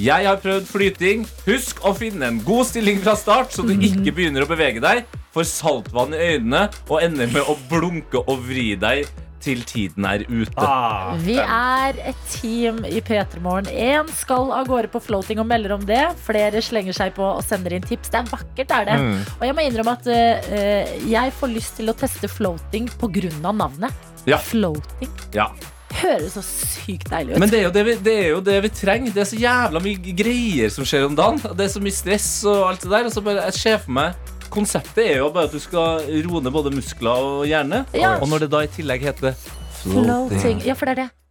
[0.00, 1.26] Jeg har prøvd flyting.
[1.46, 5.04] Husk å finne en god stilling fra start, så du ikke begynner å bevege deg,
[5.34, 9.06] får saltvann i øynene og ender med å blunke og vri deg
[9.44, 10.54] til tiden er ute.
[10.56, 13.68] Ah, Vi er et team i P3 Morgen.
[13.68, 16.00] Én skal av gårde på floating og melder om det.
[16.24, 18.12] Flere slenger seg på og sender inn tips.
[18.14, 18.96] Det er vakkert, er det.
[19.36, 23.28] Og jeg må innrømme at uh, jeg får lyst til å teste floating pga.
[23.52, 24.10] navnet.
[24.24, 24.40] Ja.
[24.40, 25.12] Floating.
[25.36, 25.50] Ja.
[25.94, 27.40] Høres så sykt deilig ut.
[27.42, 29.14] Men det er, jo det, vi, det er jo det vi trenger.
[29.14, 31.42] Det er så jævla mye greier som skjer om dagen.
[31.44, 33.08] Det er så mye stress og alt det der.
[33.08, 36.38] Og så bare, jeg ser for meg Konseptet er jo bare at du skal roe
[36.44, 37.82] ned både muskler og hjerne.
[37.96, 38.12] Ja.
[38.22, 39.34] Og når det da i tillegg heter
[39.80, 40.62] Floating.
[40.62, 41.23] Ja, for det er det.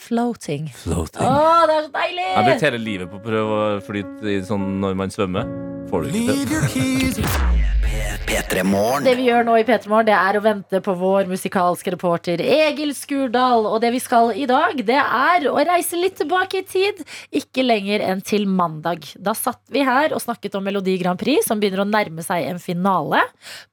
[0.00, 0.70] F- Floating.
[1.20, 2.24] Å, det er så deilig!
[2.24, 5.50] Jeg har brukt hele livet på å prøve å flyte i sånn når man svømmer.
[5.90, 7.24] Får du ikke til.
[8.30, 12.40] Det vi gjør nå i P3 Morgen, det er å vente på vår musikalske reporter
[12.44, 13.66] Egil Skurdal.
[13.68, 17.02] Og det vi skal i dag, det er å reise litt tilbake i tid.
[17.36, 19.08] Ikke lenger enn til mandag.
[19.18, 22.46] Da satt vi her og snakket om Melodi Grand Prix, som begynner å nærme seg
[22.52, 23.24] en finale.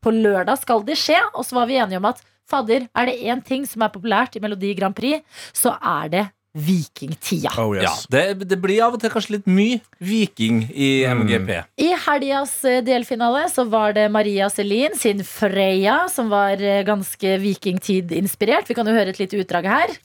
[0.04, 3.20] På lørdag skal det skje, og så var vi enige om at fadder, er det
[3.28, 5.24] én ting som er populært i Melodi Grand Prix,
[5.56, 6.26] så er det
[6.58, 7.52] vikingtida.
[7.62, 11.52] Oh, Ja, det, det blir av og til kanskje litt mye viking i MGP.
[11.84, 17.38] I helgas eh, delfinale så var det Maria Selin sin Freya som var eh, ganske
[17.43, 18.70] vikingtid-inspirert.
[18.70, 19.98] Vi kan jo høre et lite utdrag her.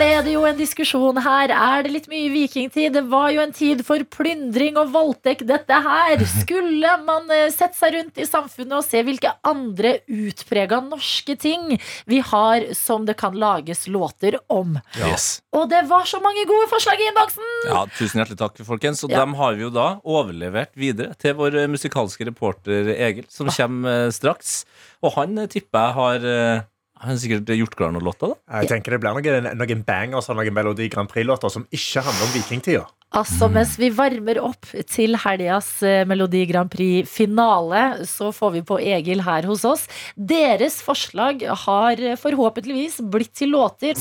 [0.00, 1.52] Ble det jo en diskusjon her.
[1.52, 2.94] Er det litt mye vikingtid?
[2.96, 6.22] Det var jo en tid for plyndring og voldtekt, dette her.
[6.40, 11.76] Skulle man eh, sette seg rundt i samfunnet og se hvilke andre utprega norske ting
[12.08, 14.78] vi har som det kan lages låter om?
[14.96, 15.42] Yes.
[15.52, 17.52] Og det var så mange gode forslag i innboksen!
[17.68, 19.04] Ja, tusen hjertelig takk, folkens.
[19.04, 19.20] Og Ja.
[19.24, 24.06] dem har vi jo da overlevert videre til vår eh, musikalske reporter Egil, som kommer
[24.06, 24.62] eh, straks.
[25.04, 26.68] Og han tipper jeg har
[27.00, 28.60] eh, Han sikkert gjort klar noen låter, da.
[28.60, 32.28] Jeg tenker Det blir noen, noen bangers og noen Melodi Grand Prix-låter som ikke handler
[32.28, 32.86] om vikingtida.
[33.10, 38.78] Altså, mens vi varmer opp til helgas eh, Melodi Grand Prix-finale, så får vi på
[38.78, 39.88] Egil her hos oss.
[40.14, 43.98] Deres forslag har eh, forhåpentligvis blitt til låter.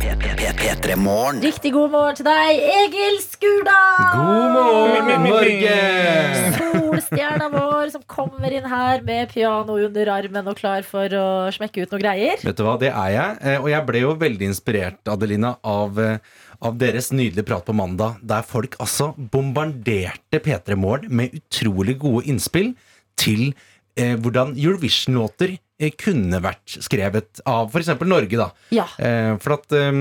[0.00, 0.96] P3
[1.44, 4.18] Riktig god morgen til deg, Egil Skurdal!
[4.18, 6.89] God morgen, Norge!
[7.10, 11.82] Solstjerna vår som kommer inn her med piano under armen og klar for å smekke
[11.82, 12.38] ut noe greier.
[12.46, 13.38] Vet du hva, det er jeg.
[13.42, 16.18] Eh, Og jeg ble jo veldig inspirert, Adelina, av, eh,
[16.62, 22.26] av deres nydelige prat på mandag, der folk altså bombarderte P3 Morgen med utrolig gode
[22.30, 22.74] innspill
[23.18, 23.50] til
[23.96, 27.90] eh, hvordan Eurovision-låter eh, kunne vært skrevet av f.eks.
[28.06, 28.50] Norge, da.
[28.70, 28.86] Ja.
[29.02, 29.92] Eh, for at eh,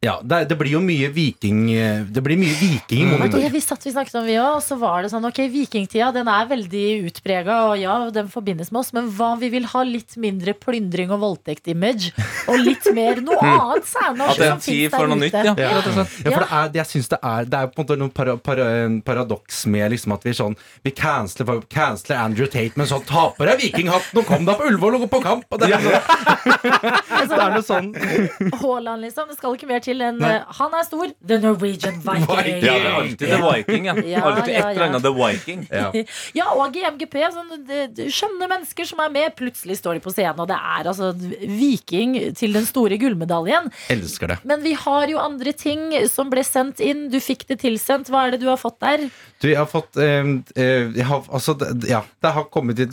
[0.00, 3.42] ja, det, det blir jo mye viking eh, Det blir mye viking i Og monitor.
[3.42, 6.06] det vi satt vi snakket om vi òg, og så var det sånn Ok, vikingtida
[6.16, 9.66] den er veldig utprega, og ja, den forbindes med oss, men hva om vi vil
[9.68, 12.14] ha litt mindre plyndring og voldtekt-image?
[12.48, 15.26] Og litt mer noe annet At særnorsk det som for der noe ute.
[15.26, 15.54] nytt, ja.
[15.60, 15.68] Ja.
[15.68, 18.38] Ja, for det er, jeg synes det er Det er på en måte noe para,
[18.40, 18.70] para,
[19.04, 23.66] paradoks med liksom at vi sånn Vi canceler, canceler Andrew Tate, men så taper jeg
[23.66, 25.44] vikinghatten og kom deg på Ullevål og gå på kamp!
[25.52, 26.02] Og det, noe,
[27.28, 27.92] det er noe sånn
[28.64, 29.28] Haaland, liksom.
[29.28, 30.30] Det skal ikke mer til enn Nei.
[30.36, 31.10] eh, Han er stor.
[31.26, 32.26] The Norwegian Viking.
[32.30, 32.60] Viking.
[32.62, 33.94] Ja, det er alltid The Viking, ja.
[34.10, 35.64] Ja, Alltid et ja, eller annet The Viking.
[35.70, 35.90] ja.
[36.38, 37.16] Ja, og GMGP.
[37.34, 39.34] Sånn, det, det, skjønne mennesker som er med.
[39.38, 43.70] Plutselig står de på scenen, og det er altså Viking til den store gullmedaljen.
[43.92, 44.38] Elsker det.
[44.46, 47.08] Men vi har jo andre ting som ble sendt inn.
[47.10, 48.10] Du fikk det tilsendt.
[48.12, 49.08] Hva er det du har fått der?
[49.40, 50.20] Du, jeg har fått eh,
[50.54, 52.92] eh, jeg har, altså, det, Ja, det har kommet hit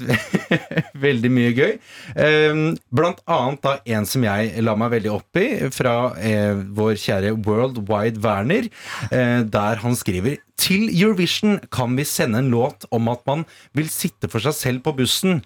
[1.08, 1.74] veldig mye gøy.
[2.16, 2.62] Eh,
[2.96, 7.36] blant annet da en som jeg la meg veldig opp i, fra eh, vår kjære
[7.46, 8.70] World Wide Werner,
[9.12, 13.44] eh, der han skriver til Eurovision kan vi sende en låt om at man
[13.78, 15.44] vil sitte for seg selv på bussen.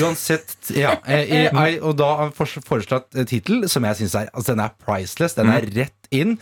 [0.00, 4.14] Uansett ja, eh, eh, jeg- Og da har han foreslått eh, tittel som jeg syns
[4.14, 5.34] er Altså, den er priceless.
[5.34, 6.38] Den er rett inn.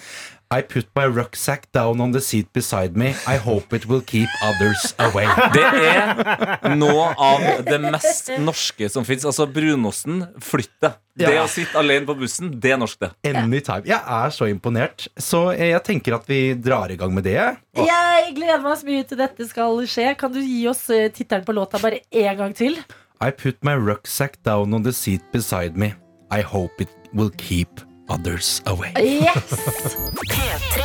[0.54, 3.08] I put my rucksack down on the seat beside me.
[3.26, 5.26] I hope it will keep others away.
[5.50, 9.24] Det er noe av det mest norske som fins.
[9.26, 11.00] Altså brunosten, flytt deg.
[11.18, 13.10] Det å sitte alene på bussen, det er norsk, det.
[13.32, 13.82] Anytime.
[13.88, 15.08] Jeg er så imponert.
[15.18, 17.38] Så eh, jeg tenker at vi drar i gang med det.
[17.74, 20.12] Jeg gleder meg så mye til dette skal skje.
[20.20, 22.78] Kan du gi oss eh, tittelen på låta bare én gang til?
[23.18, 25.94] I put my rucksack down on the seat beside me.
[26.30, 28.92] I hope it will keep others away.
[28.96, 29.96] Yes!
[30.30, 30.82] P3.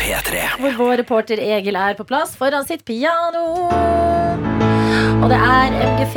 [0.00, 0.60] P3.
[0.60, 4.55] Hvor vår reporter Egil er på plass foran sitt piano.
[5.16, 6.16] Og det er MGP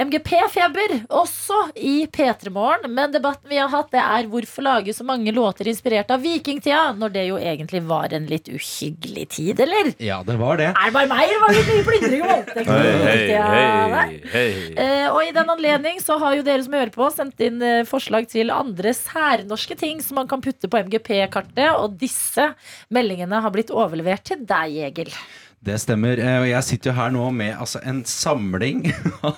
[0.00, 2.88] MGP-feber også i P3 Morgen.
[2.94, 6.94] Men debatten vi har hatt, det er hvorfor lage så mange låter inspirert av vikingtida,
[6.98, 9.92] når det jo egentlig var en litt uhyggelig tid, eller?
[10.02, 10.70] Ja, det var det.
[10.72, 12.70] Er det bare meg, eller var det litt mye plyndring og voldtekt?
[12.70, 13.50] i vikingtida?
[13.94, 14.06] Nei.
[14.32, 14.46] hei.
[14.86, 17.84] Eh, og i den anledning så har jo dere som hører på, sendt inn eh,
[17.88, 22.52] forslag til andre særnorske ting som man kan putte på MGP-kartet, og disse
[22.94, 25.14] meldingene har blitt overlevert til deg, Egil.
[25.60, 26.18] Det stemmer.
[26.18, 28.86] eh, Og jeg sitter jo her nå med altså, en samling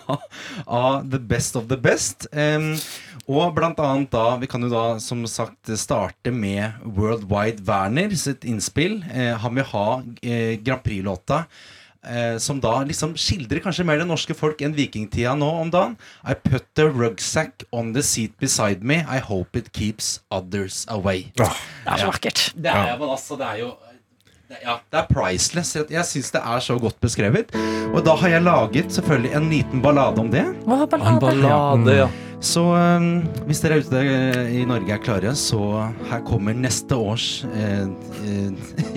[0.66, 2.28] av the best of the best.
[3.26, 8.44] Og blant annet da Vi kan jo da som sagt starte med Worldwide Werner sitt
[8.48, 9.00] innspill.
[9.12, 9.86] Eh, han vil ha
[10.22, 11.44] eh, Grand Prix-låta
[12.06, 15.94] eh, som da liksom skildrer kanskje mer det norske folk enn vikingtida nå om dagen.
[16.26, 19.02] I put the rucksack on the seat beside me.
[19.06, 21.30] I hope it keeps others away.
[21.38, 22.52] Det er så vakkert.
[22.54, 23.72] Det er, men altså, det er jo
[24.60, 25.76] ja, det er priceless.
[25.76, 27.54] Jeg, syns det er så godt beskrevet.
[27.92, 30.44] Og da har jeg laget selvfølgelig en liten ballade om det.
[30.66, 32.10] Å, En ballade, ja.
[32.42, 34.00] Så um, hvis dere er ute
[34.50, 35.60] i Norge er klare, så
[36.10, 37.86] her kommer neste års øh,
[38.26, 38.48] øh,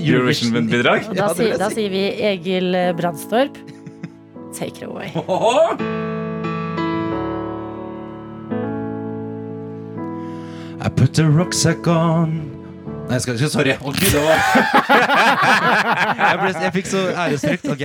[0.01, 1.11] Eurovision-bidrag?
[1.13, 3.61] Da, si, da sier vi Egil Brandstorp.
[4.57, 5.13] Take it away.
[10.81, 12.54] I put the rucksack on
[13.09, 13.73] Nei, skal, sorry.
[13.83, 14.39] Gud, det var
[16.29, 17.65] jeg, ble, jeg fikk så æresfrykt.
[17.69, 17.81] Ok.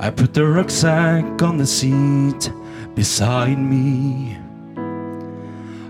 [0.00, 2.52] I put the rucksack on the seat
[2.94, 4.36] beside me.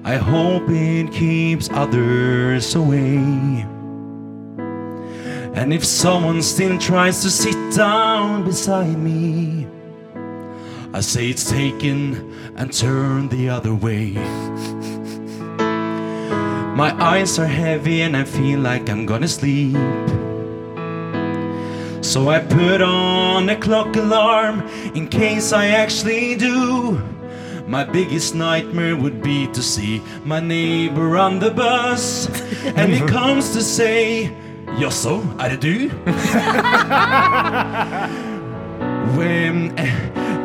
[0.05, 3.67] I hope it keeps others away.
[5.55, 9.67] And if someone still tries to sit down beside me,
[10.93, 14.13] I say it's taken and turn the other way.
[16.75, 19.77] My eyes are heavy and I feel like I'm gonna sleep.
[22.03, 24.63] So I put on a clock alarm
[24.95, 26.99] in case I actually do.
[27.67, 32.29] My biggest nightmare would be to see my neighbor on the bus.
[32.65, 34.33] And he comes to say,
[34.81, 35.89] Jaså, er det du?
[39.17, 39.73] When,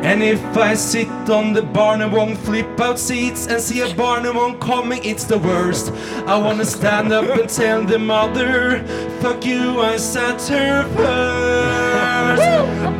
[0.04, 5.02] and if I sit on the Barnabong flip out seats and see a Barnabong coming,
[5.02, 5.92] it's the worst.
[6.26, 8.84] I wanna stand up and tell the mother,
[9.20, 12.42] fuck you, I sat her first.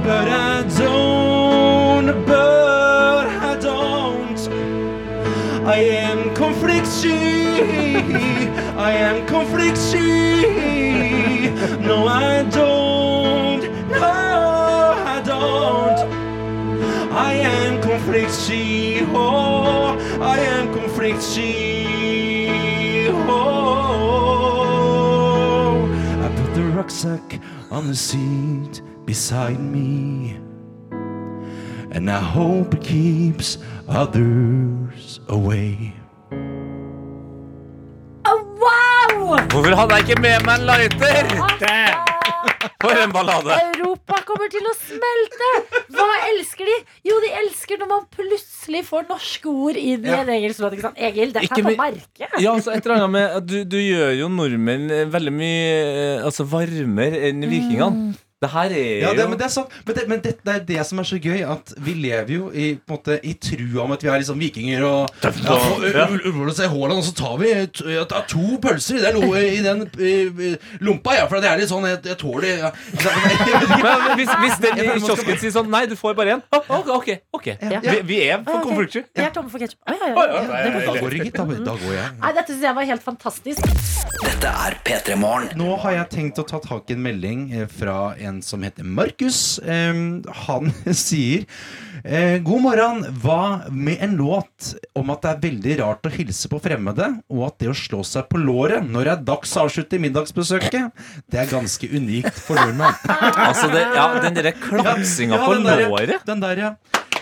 [0.02, 4.38] But I don't, but I don't.
[5.66, 7.12] I am conflict-sky.
[8.76, 10.64] I am conflict-sky.
[11.80, 13.62] No, I don't.
[13.90, 15.93] No, I don't.
[17.45, 19.05] I am conflict-sky.
[19.14, 21.45] Oh, I am conflict-sky.
[23.28, 24.64] Oh,
[26.24, 27.40] I put the rucksack
[27.70, 30.38] on the seat beside me.
[31.92, 35.92] And I hope it keeps others away.
[38.64, 39.36] Wow!
[39.51, 41.26] Hvorfor hadde jeg ikke med meg en lighter?
[42.80, 43.53] For en ballade.
[43.76, 45.51] Europa kommer til å smelte!
[45.92, 46.05] Hva?
[46.05, 46.05] Jo,
[47.75, 50.77] de når man plutselig får norske ord inn i en engelsk låt.
[50.77, 51.01] ikke sant?
[51.11, 52.37] Egil, det er på merket.
[52.39, 56.25] Ja, altså et eller annet med du, du gjør jo nordmenn eh, veldig mye eh,
[56.25, 58.14] altså varmere enn vikingene.
[58.45, 59.72] Det her er Ja, det, men det er sant.
[59.86, 62.51] Men, det, men det, det er det som er så gøy, at vi lever jo
[62.53, 65.88] i, på en måte, i trua om at vi er liksom vikinger og ja, og,
[65.95, 66.07] Ja.
[66.74, 67.51] Haaland, og så tar vi
[68.30, 71.86] to pølser i den, lo- i den i, lompa, ja, for det er litt sånn
[71.88, 72.70] Jeg, jeg tåler ja.
[73.84, 76.42] Men hvis, hvis den i kiosken sier sånn Nei, du får bare én.
[76.55, 77.47] Oh, ok, ok, ok.
[77.72, 77.80] Ja.
[77.84, 79.07] Vi, vi er for konflikter.
[79.16, 79.80] Vi er tomme for ketsjup.
[79.84, 81.16] Går
[81.64, 82.11] da går jeg.
[82.20, 83.70] Nei, dette syns jeg var helt fantastisk.
[84.24, 85.51] Dette er P3 Morgen.
[85.59, 88.87] Nå har jeg tenkt å ta tak i en melding eh, fra en som heter
[88.87, 89.61] Markus.
[89.64, 90.72] Han
[91.05, 91.45] sier
[92.03, 93.05] eh, God morgen.
[93.22, 97.47] Hva med en låt om at det er veldig rart å hilse på fremmede, og
[97.49, 101.43] at det å slå seg på låret når det er dags å avslutte middagsbesøket, det
[101.45, 102.99] er ganske unikt for nordmenn.
[103.45, 106.22] Altså, det, ja, den derre klapsinga Ja, på den der, låret.
[106.26, 106.70] Den der, ja.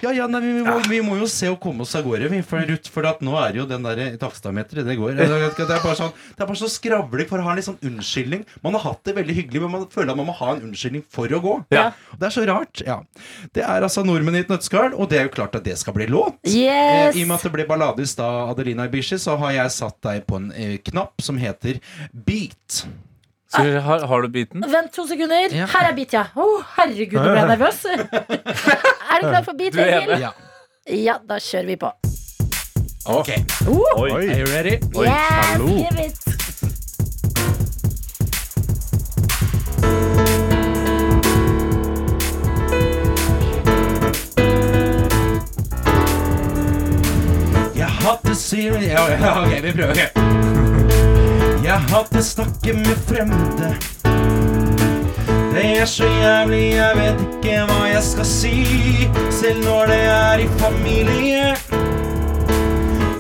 [0.03, 2.41] Ja, ja, nei, vi, må, vi må jo se å komme oss av gårde, vi,
[2.47, 5.15] for, Ruth, for at nå er jo den der takstameteret, det går.
[5.21, 7.79] Det er bare sånn, det er bare så skravlig, for å ha en litt sånn
[7.87, 8.43] unnskyldning.
[8.65, 11.05] Man har hatt det veldig hyggelig, men man føler at man må ha en unnskyldning
[11.13, 11.55] for å gå.
[11.75, 11.85] Ja.
[12.19, 12.83] Det er så rart.
[12.83, 12.99] ja
[13.55, 15.95] Det er altså nordmenn i et nøtteskall, og det er jo klart at det skal
[15.95, 16.41] bli låt.
[16.51, 17.15] Yes!
[17.15, 19.77] Eh, I og med at det ble ballade i stad, Adelina Ibishi, så har jeg
[19.79, 21.79] satt deg på en eh, knapp som heter
[22.11, 22.83] beat.
[23.53, 24.65] Så har, har du biten?
[24.73, 25.53] Vent to sekunder.
[25.53, 25.67] Ja.
[25.69, 26.23] Her er beat, ja.
[26.33, 26.47] Å,
[26.79, 27.85] herregud, nå ble jeg nervøs.
[29.13, 30.15] er du klar for er Egil?
[30.23, 30.33] Ja.
[30.89, 31.93] Ja, da kjører vi på.
[33.13, 33.29] Ok,
[33.67, 34.11] Oi.
[34.15, 34.79] Are you ready?
[34.95, 35.67] Oi, yes, hallo.
[35.67, 36.33] give it.
[48.53, 49.93] Ja, ja, Ok, vi prøver.
[49.93, 50.42] ok.
[51.73, 53.77] Jeg hater snakke med fremmede.
[55.55, 58.59] Det er så jævlig, jeg vet ikke hva jeg skal si.
[59.33, 61.57] Selv når det er i familie.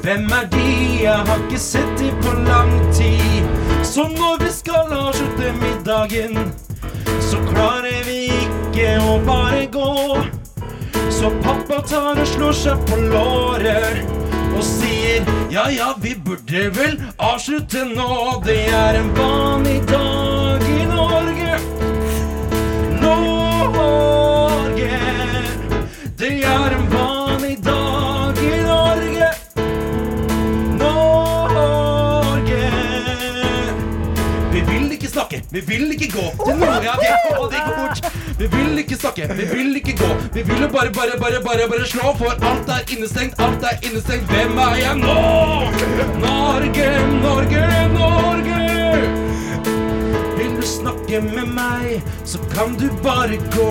[0.04, 0.68] Hvem er de?
[1.00, 3.48] Jeg har ikke sett de på lang tid.
[3.82, 6.52] Så når vi skal avslutte middagen,
[7.30, 9.92] så klarer vi ikke å bare gå.
[11.08, 14.21] Så pappa tar og slår seg på låret
[14.56, 18.40] og sier ja ja, vi burde vel avslutte nå.
[18.46, 21.58] Det er en vanlig dag i Norge.
[23.02, 24.90] Norge.
[26.22, 29.28] Det er en vanlig dag i Norge.
[30.80, 32.64] Norge.
[34.52, 36.26] Vi vil ikke snakke, vi vil ikke gå.
[36.46, 38.21] til Norge er vi, og det går fort.
[38.42, 40.06] Vi vil ikke snakke, vi vil ikke gå.
[40.34, 43.78] Vi vil jo bare, bare, bare, bare, bare slå, for alt er innestengt, alt er
[43.86, 44.26] innestengt.
[44.32, 45.14] Hvem er jeg nå?
[46.24, 46.88] Norge,
[47.22, 47.62] Norge,
[47.94, 48.58] Norge.
[50.40, 53.70] Vil du snakke med meg, så kan du bare gå.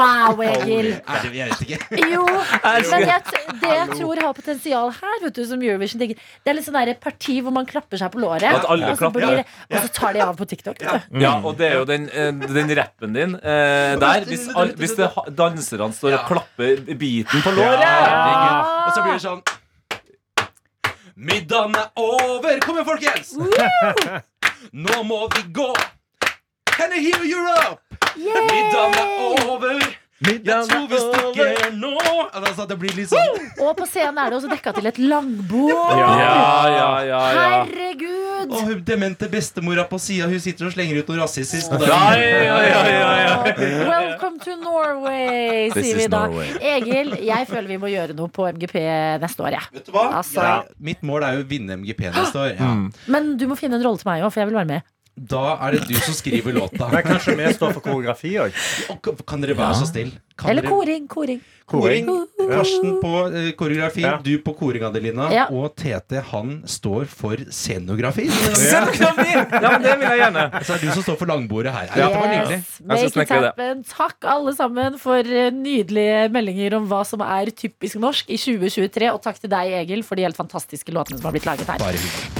[0.00, 0.88] Wow, Egil.
[0.96, 2.00] Er det, jeg vet ikke.
[2.14, 2.24] Jo,
[2.90, 3.22] men jeg,
[3.60, 6.78] det jeg tror har potensial her, vet du, som Eurovision tenker, Det er litt sånn
[6.78, 9.26] der parti hvor man klapper seg på låret, At alle og, så klapper.
[9.26, 10.82] blir, og så tar de av på TikTok.
[10.86, 10.98] Ja.
[11.20, 14.26] Ja, og det er jo den, eh, den rappen din eh, der.
[14.30, 17.84] Hvis, all, hvis danserne står og klapper biten på låret.
[17.84, 19.42] Og så blir det sånn
[21.20, 22.54] Middagen er over!
[22.64, 23.34] Kom igjen, folkens!
[24.86, 25.66] Nå må vi gå.
[26.80, 27.80] Can I hear Europe?
[28.16, 29.82] Middagen er over.
[30.20, 31.90] Jeg tror vi stikker nå.
[32.36, 35.70] Altså, det blir litt sånn Og på scenen er det også dekka til et langbord.
[35.72, 36.34] Ja, ja,
[36.74, 37.20] ja, ja.
[37.64, 38.52] Herregud!
[38.52, 41.72] Og hun demente bestemora på sida, hun sitter og slenger ut noe rasistisk.
[41.88, 43.34] Ja, ja, ja, ja, ja.
[43.88, 46.22] Welcome to Norway, sier vi da.
[46.76, 48.76] Egil, jeg føler vi må gjøre noe på MGP
[49.24, 49.56] neste år.
[49.56, 49.68] Jeg.
[49.80, 50.06] Vet du hva?
[50.20, 52.54] Altså- Ja, mitt mål er jo å vinne MGP neste år.
[52.60, 52.72] Ja.
[53.08, 54.82] Men du må finne en rolle til meg òg, for jeg vil være med.
[55.16, 56.88] Da er det du som skriver låta.
[56.88, 58.54] Men kanskje vi står for koreografi òg?
[59.26, 60.12] Kan- dere være så snill?
[60.48, 61.06] Eller koring.
[61.08, 61.40] koring.
[61.68, 62.06] Koring.
[62.50, 64.16] Karsten på uh, koreografi, Ja.
[64.24, 65.28] du på koring, Adelina.
[65.30, 65.44] Ja.
[65.52, 68.26] Og Tete, han står for scenografi.
[68.30, 69.36] Scenografi!
[69.36, 70.46] Ja, men det vil jeg gjerne.
[70.64, 71.90] Så er det du som står for langbordet her.
[71.92, 72.60] Ja, Dette var nydelig.
[72.80, 73.84] Yes, make it happen.
[73.92, 79.12] Takk alle sammen for eh, nydelige meldinger om hva som er typisk norsk i 2023.
[79.12, 81.78] Og takk til deg, Egil, for de helt fantastiske låtene som har blitt laget her.
[81.82, 82.39] Bare hyggelig.